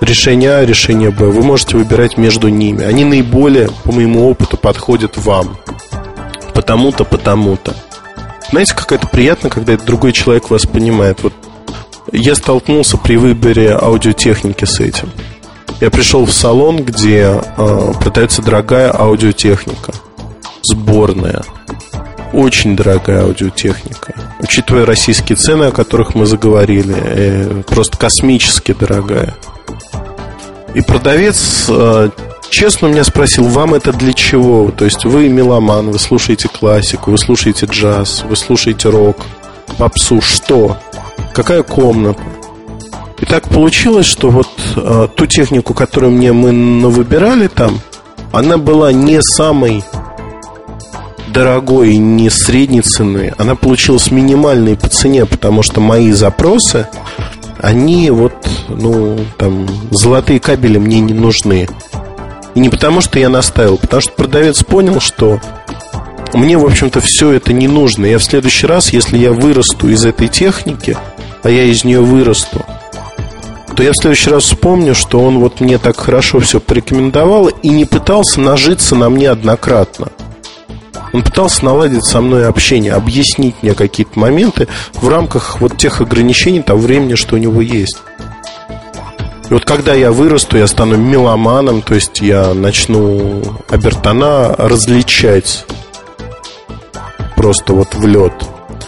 решение 0.00 0.50
А, 0.52 0.64
решение 0.64 1.10
Б, 1.10 1.26
вы 1.26 1.42
можете 1.42 1.76
выбирать 1.76 2.16
между 2.16 2.48
ними. 2.48 2.84
Они 2.84 3.04
наиболее, 3.04 3.68
по 3.84 3.92
моему 3.92 4.28
опыту, 4.28 4.56
подходят 4.56 5.16
вам. 5.16 5.58
Потому-то, 6.54 7.04
потому-то. 7.04 7.74
Знаете, 8.50 8.74
как 8.74 8.92
это 8.92 9.06
приятно, 9.06 9.50
когда 9.50 9.76
другой 9.76 10.12
человек 10.12 10.50
вас 10.50 10.66
понимает. 10.66 11.22
Вот 11.22 11.34
я 12.12 12.34
столкнулся 12.34 12.96
при 12.96 13.16
выборе 13.16 13.72
аудиотехники 13.72 14.64
с 14.64 14.80
этим. 14.80 15.10
Я 15.80 15.90
пришел 15.90 16.24
в 16.24 16.32
салон, 16.32 16.82
где 16.82 17.40
э, 17.56 17.92
продается 18.00 18.42
дорогая 18.42 18.92
аудиотехника, 18.94 19.92
сборная, 20.62 21.42
очень 22.32 22.76
дорогая 22.76 23.24
аудиотехника. 23.24 24.14
Учитывая 24.40 24.86
российские 24.86 25.36
цены, 25.36 25.64
о 25.64 25.72
которых 25.72 26.14
мы 26.14 26.26
заговорили, 26.26 26.94
э, 26.96 27.62
просто 27.68 27.98
космически 27.98 28.72
дорогая. 28.72 29.34
И 30.74 30.80
продавец 30.80 31.66
э, 31.68 32.10
честно 32.50 32.86
меня 32.86 33.04
спросил, 33.04 33.44
вам 33.44 33.74
это 33.74 33.92
для 33.92 34.12
чего? 34.12 34.70
То 34.70 34.84
есть 34.84 35.04
вы 35.04 35.28
меломан, 35.28 35.90
вы 35.90 35.98
слушаете 35.98 36.48
классику, 36.48 37.10
вы 37.10 37.18
слушаете 37.18 37.66
джаз, 37.66 38.24
вы 38.28 38.36
слушаете 38.36 38.88
рок, 38.90 39.18
попсу, 39.78 40.20
что? 40.20 40.76
какая 41.34 41.62
комната. 41.62 42.22
И 43.18 43.26
так 43.26 43.48
получилось, 43.48 44.06
что 44.06 44.30
вот 44.30 44.48
э, 44.76 45.08
ту 45.14 45.26
технику, 45.26 45.72
которую 45.72 46.12
мне 46.12 46.32
мы 46.32 46.88
выбирали 46.90 47.46
там, 47.46 47.80
она 48.32 48.58
была 48.58 48.92
не 48.92 49.22
самой 49.22 49.84
дорогой, 51.28 51.96
не 51.96 52.30
средней 52.30 52.80
цены. 52.80 53.34
Она 53.38 53.54
получилась 53.54 54.10
минимальной 54.10 54.76
по 54.76 54.88
цене, 54.88 55.26
потому 55.26 55.62
что 55.62 55.80
мои 55.80 56.12
запросы, 56.12 56.88
они 57.60 58.10
вот, 58.10 58.34
ну, 58.68 59.18
там, 59.36 59.66
золотые 59.90 60.40
кабели 60.40 60.78
мне 60.78 61.00
не 61.00 61.14
нужны. 61.14 61.68
И 62.54 62.60
не 62.60 62.68
потому, 62.68 63.00
что 63.00 63.18
я 63.18 63.28
наставил, 63.28 63.78
потому 63.78 64.00
что 64.00 64.12
продавец 64.12 64.62
понял, 64.62 65.00
что 65.00 65.40
мне, 66.32 66.56
в 66.56 66.64
общем-то, 66.64 67.00
все 67.00 67.32
это 67.32 67.52
не 67.52 67.68
нужно. 67.68 68.06
Я 68.06 68.18
в 68.18 68.24
следующий 68.24 68.66
раз, 68.66 68.92
если 68.92 69.18
я 69.18 69.32
вырасту 69.32 69.88
из 69.88 70.04
этой 70.04 70.28
техники, 70.28 70.96
а 71.42 71.50
я 71.50 71.64
из 71.64 71.84
нее 71.84 72.00
вырасту, 72.00 72.64
то 73.74 73.82
я 73.82 73.92
в 73.92 73.96
следующий 73.96 74.30
раз 74.30 74.44
вспомню, 74.44 74.94
что 74.94 75.20
он 75.20 75.38
вот 75.38 75.60
мне 75.60 75.78
так 75.78 75.98
хорошо 75.98 76.40
все 76.40 76.60
порекомендовал 76.60 77.48
и 77.48 77.68
не 77.68 77.84
пытался 77.84 78.40
нажиться 78.40 78.94
на 78.94 79.10
мне 79.10 79.30
однократно. 79.30 80.08
Он 81.12 81.22
пытался 81.22 81.64
наладить 81.64 82.04
со 82.04 82.20
мной 82.20 82.46
общение, 82.48 82.92
объяснить 82.92 83.54
мне 83.62 83.74
какие-то 83.74 84.18
моменты 84.18 84.68
в 84.94 85.08
рамках 85.08 85.60
вот 85.60 85.76
тех 85.76 86.00
ограничений 86.00 86.60
того 86.60 86.80
времени, 86.80 87.14
что 87.14 87.36
у 87.36 87.38
него 87.38 87.60
есть. 87.60 87.98
И 89.50 89.54
вот 89.54 89.64
когда 89.64 89.94
я 89.94 90.10
вырасту, 90.10 90.56
я 90.56 90.66
стану 90.66 90.96
меломаном, 90.96 91.82
то 91.82 91.94
есть 91.94 92.20
я 92.20 92.54
начну 92.54 93.42
Абертона 93.68 94.54
различать 94.56 95.66
просто 97.36 97.74
вот 97.74 97.94
в 97.94 98.06
лед. 98.06 98.32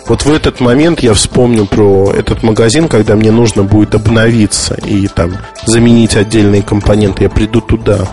Вот 0.09 0.25
в 0.25 0.33
этот 0.33 0.61
момент 0.61 1.01
я 1.01 1.15
вспомню 1.15 1.67
про 1.67 2.13
этот 2.13 2.45
магазин, 2.45 2.89
когда 2.89 3.17
мне 3.17 3.33
нужно 3.33 3.65
будет 3.65 3.95
обновиться 3.97 4.75
и 4.75 5.09
там 5.09 5.37
заменить 5.65 6.15
отдельные 6.17 6.63
компоненты. 6.63 7.25
Я 7.25 7.31
приду 7.31 7.61
туда. 7.61 8.09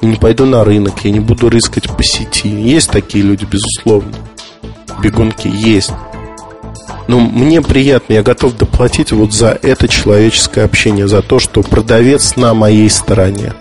Не 0.00 0.16
пойду 0.16 0.46
на 0.46 0.64
рынок, 0.64 1.04
я 1.04 1.10
не 1.10 1.20
буду 1.20 1.50
рыскать 1.50 1.94
по 1.94 2.02
сети. 2.02 2.48
Есть 2.48 2.90
такие 2.90 3.22
люди, 3.22 3.44
безусловно. 3.44 4.14
Бегунки 5.02 5.48
есть. 5.48 5.90
Но 7.06 7.20
мне 7.20 7.60
приятно, 7.60 8.14
я 8.14 8.22
готов 8.22 8.56
доплатить 8.56 9.12
вот 9.12 9.34
за 9.34 9.58
это 9.60 9.88
человеческое 9.88 10.64
общение, 10.64 11.06
за 11.06 11.20
то, 11.20 11.38
что 11.38 11.62
продавец 11.62 12.36
на 12.36 12.54
моей 12.54 12.88
стороне. 12.88 13.52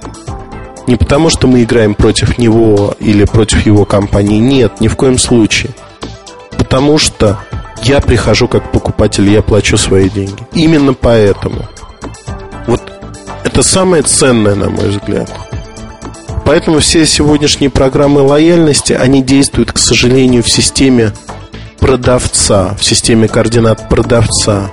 Не 0.86 0.96
потому, 0.96 1.30
что 1.30 1.48
мы 1.48 1.64
играем 1.64 1.94
против 1.94 2.38
него 2.38 2.96
или 3.00 3.26
против 3.26 3.66
его 3.66 3.84
компании. 3.84 4.40
Нет, 4.40 4.80
ни 4.80 4.88
в 4.88 4.96
коем 4.96 5.18
случае. 5.18 5.72
Потому 6.58 6.98
что 6.98 7.40
я 7.84 8.02
прихожу 8.02 8.48
как 8.48 8.72
покупатель, 8.72 9.30
я 9.30 9.42
плачу 9.42 9.78
свои 9.78 10.10
деньги. 10.10 10.36
Именно 10.54 10.94
поэтому. 10.94 11.66
Вот 12.66 12.82
это 13.44 13.64
самое 13.64 14.04
ценное, 14.04 14.56
на 14.56 14.70
мой 14.70 14.90
взгляд. 14.90 15.32
Поэтому 16.46 16.80
все 16.80 17.06
сегодняшние 17.06 17.70
программы 17.70 18.22
лояльности, 18.22 18.94
они 18.94 19.22
действуют, 19.22 19.72
к 19.74 19.78
сожалению, 19.78 20.44
в 20.44 20.50
системе 20.50 21.12
продавца, 21.80 22.76
в 22.80 22.84
системе 22.84 23.28
координат 23.28 23.90
продавца. 23.90 24.72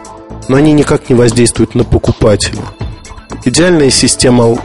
Но 0.49 0.57
они 0.57 0.73
никак 0.73 1.09
не 1.09 1.14
воздействуют 1.16 1.75
на 1.75 1.85
покупателя. 1.85 2.62
Идеальная 3.44 3.90
система 3.90 4.57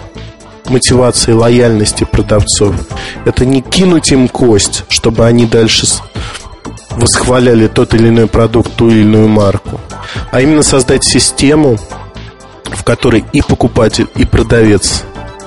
мотивации 0.67 1.31
лояльности 1.31 2.03
продавцов– 2.03 2.75
это 3.25 3.45
не 3.45 3.61
кинуть 3.61 4.11
им 4.11 4.27
кость, 4.27 4.83
чтобы 4.89 5.25
они 5.25 5.45
дальше 5.45 5.87
восхваляли 6.99 7.67
тот 7.67 7.93
или 7.93 8.09
иной 8.09 8.27
продукт, 8.27 8.73
ту 8.75 8.89
или 8.89 9.01
иную 9.01 9.27
марку, 9.27 9.79
а 10.31 10.41
именно 10.41 10.63
создать 10.63 11.03
систему, 11.03 11.77
в 12.65 12.83
которой 12.83 13.25
и 13.33 13.41
покупатель, 13.41 14.07
и 14.15 14.25
продавец 14.25 15.03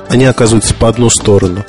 они 0.08 0.26
оказываются 0.26 0.74
по 0.74 0.88
одну 0.88 1.08
сторону. 1.10 1.64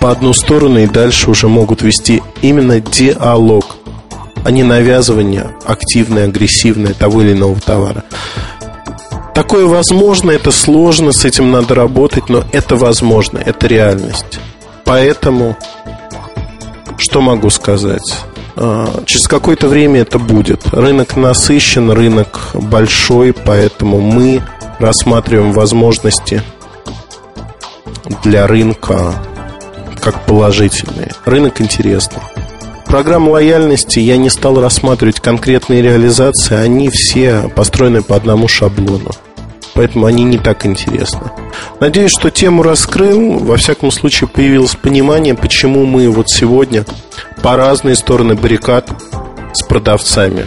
По 0.00 0.10
одну 0.10 0.32
сторону 0.32 0.78
и 0.78 0.86
дальше 0.86 1.30
уже 1.30 1.48
могут 1.48 1.82
вести 1.82 2.22
именно 2.42 2.80
диалог, 2.80 3.76
а 4.44 4.50
не 4.50 4.62
навязывание 4.62 5.54
активное, 5.66 6.24
агрессивное 6.24 6.94
того 6.94 7.22
или 7.22 7.32
иного 7.32 7.60
товара. 7.60 8.04
Такое 9.34 9.66
возможно, 9.66 10.30
это 10.30 10.50
сложно, 10.50 11.12
с 11.12 11.24
этим 11.24 11.50
надо 11.50 11.74
работать, 11.74 12.28
но 12.28 12.44
это 12.52 12.76
возможно, 12.76 13.38
это 13.38 13.66
реальность. 13.66 14.40
Поэтому, 14.84 15.56
что 16.98 17.20
могу 17.20 17.48
сказать? 17.50 18.24
А, 18.62 19.02
через 19.06 19.26
какое-то 19.26 19.68
время 19.68 20.00
это 20.02 20.18
будет. 20.18 20.68
Рынок 20.68 21.16
насыщен, 21.16 21.90
рынок 21.90 22.50
большой, 22.52 23.32
поэтому 23.32 24.00
мы 24.00 24.42
рассматриваем 24.78 25.52
возможности 25.52 26.42
для 28.22 28.46
рынка 28.46 29.14
как 30.02 30.26
положительные. 30.26 31.10
Рынок 31.24 31.62
интересный. 31.62 32.20
Программ 32.84 33.28
лояльности 33.28 33.98
я 33.98 34.18
не 34.18 34.28
стал 34.28 34.60
рассматривать 34.60 35.20
конкретные 35.20 35.80
реализации, 35.80 36.56
они 36.56 36.90
все 36.90 37.50
построены 37.54 38.02
по 38.02 38.14
одному 38.16 38.46
шаблону. 38.46 39.12
Поэтому 39.72 40.04
они 40.04 40.24
не 40.24 40.36
так 40.36 40.66
интересны. 40.66 41.30
Надеюсь, 41.78 42.10
что 42.10 42.30
тему 42.30 42.62
раскрыл. 42.62 43.38
Во 43.38 43.56
всяком 43.56 43.90
случае, 43.90 44.28
появилось 44.28 44.74
понимание, 44.74 45.34
почему 45.34 45.86
мы 45.86 46.10
вот 46.10 46.28
сегодня 46.28 46.84
по 47.42 47.56
разные 47.56 47.96
стороны 47.96 48.34
баррикад 48.34 48.90
с 49.52 49.62
продавцами. 49.62 50.46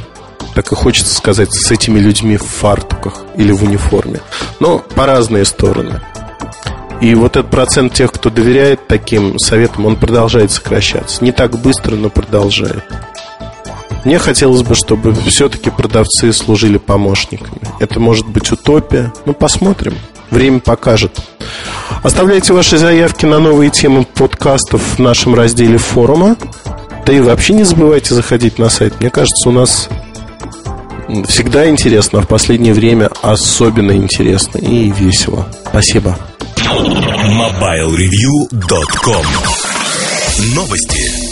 Так 0.53 0.71
и 0.71 0.75
хочется 0.75 1.15
сказать, 1.15 1.51
с 1.51 1.71
этими 1.71 1.99
людьми 1.99 2.37
в 2.37 2.45
фартуках 2.45 3.23
или 3.35 3.51
в 3.51 3.63
униформе. 3.63 4.19
Но 4.59 4.79
по 4.79 5.05
разные 5.05 5.45
стороны. 5.45 6.01
И 7.01 7.15
вот 7.15 7.35
этот 7.35 7.49
процент 7.49 7.93
тех, 7.93 8.11
кто 8.11 8.29
доверяет 8.29 8.87
таким 8.87 9.39
советам, 9.39 9.87
он 9.87 9.95
продолжает 9.95 10.51
сокращаться. 10.51 11.23
Не 11.23 11.31
так 11.31 11.59
быстро, 11.59 11.95
но 11.95 12.09
продолжает. 12.09 12.83
Мне 14.05 14.19
хотелось 14.19 14.61
бы, 14.61 14.75
чтобы 14.75 15.13
все-таки 15.13 15.69
продавцы 15.69 16.31
служили 16.31 16.77
помощниками. 16.77 17.61
Это 17.79 17.99
может 17.99 18.27
быть 18.27 18.51
утопия. 18.51 19.11
Ну, 19.25 19.33
посмотрим. 19.33 19.95
Время 20.29 20.59
покажет. 20.59 21.19
Оставляйте 22.03 22.53
ваши 22.53 22.77
заявки 22.77 23.25
на 23.25 23.39
новые 23.39 23.69
темы 23.69 24.05
подкастов 24.05 24.81
в 24.97 24.99
нашем 24.99 25.35
разделе 25.35 25.77
форума. 25.77 26.35
Да 27.05 27.13
и 27.13 27.19
вообще 27.19 27.53
не 27.53 27.63
забывайте 27.63 28.13
заходить 28.13 28.59
на 28.59 28.69
сайт. 28.69 28.99
Мне 28.99 29.09
кажется, 29.09 29.49
у 29.49 29.51
нас 29.51 29.89
всегда 31.27 31.67
интересно, 31.69 32.19
а 32.19 32.21
в 32.21 32.27
последнее 32.27 32.73
время 32.73 33.09
особенно 33.21 33.91
интересно 33.91 34.59
и 34.59 34.89
весело. 34.91 35.47
Спасибо. 35.67 36.17
MobileReview.com 36.57 39.25
Новости. 40.55 41.22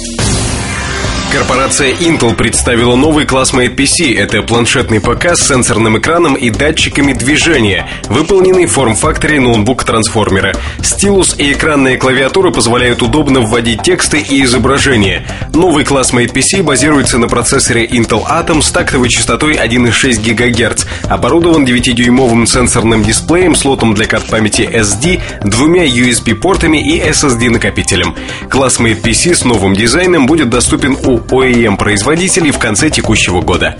Корпорация 1.31 1.93
Intel 1.93 2.35
представила 2.35 2.97
новый 2.97 3.25
класс 3.25 3.53
Mate 3.53 3.73
PC. 3.73 4.17
Это 4.17 4.41
планшетный 4.41 4.99
ПК 4.99 5.27
с 5.33 5.47
сенсорным 5.47 5.97
экраном 5.97 6.35
и 6.35 6.49
датчиками 6.49 7.13
движения, 7.13 7.87
выполненный 8.09 8.65
в 8.65 8.71
форм-факторе 8.73 9.39
ноутбук-трансформера. 9.39 10.53
Стилус 10.83 11.33
и 11.37 11.53
экранная 11.53 11.97
клавиатура 11.97 12.51
позволяют 12.51 13.01
удобно 13.01 13.39
вводить 13.39 13.81
тексты 13.81 14.19
и 14.19 14.43
изображения. 14.43 15.25
Новый 15.53 15.85
класс 15.85 16.11
Mate 16.11 16.33
PC 16.33 16.63
базируется 16.63 17.17
на 17.17 17.29
процессоре 17.29 17.85
Intel 17.85 18.25
Atom 18.27 18.61
с 18.61 18.69
тактовой 18.69 19.07
частотой 19.07 19.53
1,6 19.53 20.33
ГГц, 20.33 20.85
оборудован 21.07 21.63
9-дюймовым 21.63 22.45
сенсорным 22.45 23.03
дисплеем, 23.03 23.55
слотом 23.55 23.93
для 23.93 24.05
карт 24.05 24.25
памяти 24.25 24.69
SD, 24.69 25.21
двумя 25.45 25.85
USB-портами 25.85 26.77
и 26.77 26.99
SSD-накопителем. 26.99 28.15
Класс 28.49 28.81
Mate 28.81 29.01
PC 29.01 29.33
с 29.33 29.45
новым 29.45 29.73
дизайном 29.73 30.25
будет 30.25 30.49
доступен 30.49 30.97
у 31.05 31.20
OEM-производителей 31.29 32.51
в 32.51 32.59
конце 32.59 32.89
текущего 32.89 33.41
года. 33.41 33.75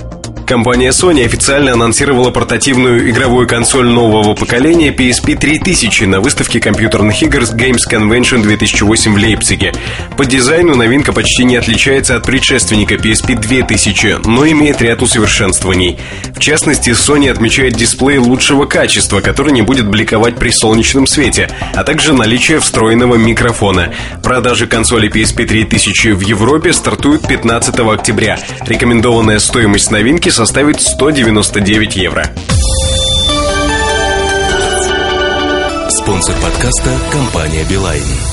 Компания 0.52 0.90
Sony 0.90 1.24
официально 1.24 1.72
анонсировала 1.72 2.30
портативную 2.30 3.10
игровую 3.10 3.48
консоль 3.48 3.88
нового 3.88 4.36
поколения 4.36 4.90
PSP 4.90 5.38
3000 5.38 6.04
на 6.04 6.20
выставке 6.20 6.60
компьютерных 6.60 7.24
игр 7.24 7.44
Games 7.44 7.90
Convention 7.90 8.42
2008 8.42 9.14
в 9.14 9.16
Лейпциге. 9.16 9.72
По 10.18 10.26
дизайну 10.26 10.76
новинка 10.76 11.14
почти 11.14 11.46
не 11.46 11.56
отличается 11.56 12.18
от 12.18 12.26
предшественника 12.26 12.96
PSP 12.96 13.40
2000, 13.40 14.28
но 14.28 14.46
имеет 14.46 14.82
ряд 14.82 15.02
усовершенствований. 15.02 15.98
В 16.36 16.40
частности, 16.42 16.90
Sony 16.90 17.30
отмечает 17.30 17.76
дисплей 17.76 18.18
лучшего 18.18 18.66
качества, 18.66 19.22
который 19.22 19.54
не 19.54 19.62
будет 19.62 19.88
бликовать 19.88 20.36
при 20.36 20.50
солнечном 20.50 21.08
свете, 21.08 21.50
а 21.76 21.86
также 21.86 22.12
наличие 22.12 22.60
встроенного 22.60 23.16
микрофона. 23.16 23.94
Продажи 24.22 24.68
консоли 24.68 25.10
PSP 25.10 25.46
3000 25.46 26.10
в 26.10 26.20
Европе 26.20 26.74
стартуют 26.74 27.26
15 27.26 27.80
октября. 27.80 28.38
Рекомендованная 28.68 29.40
стоимость 29.40 29.92
новинки 29.92 30.28
составит 30.42 30.82
199 30.82 31.96
евро. 31.98 32.26
Спонсор 35.88 36.36
подкаста– 36.42 36.90
компания 37.12 37.64
«Билайн». 37.70 38.31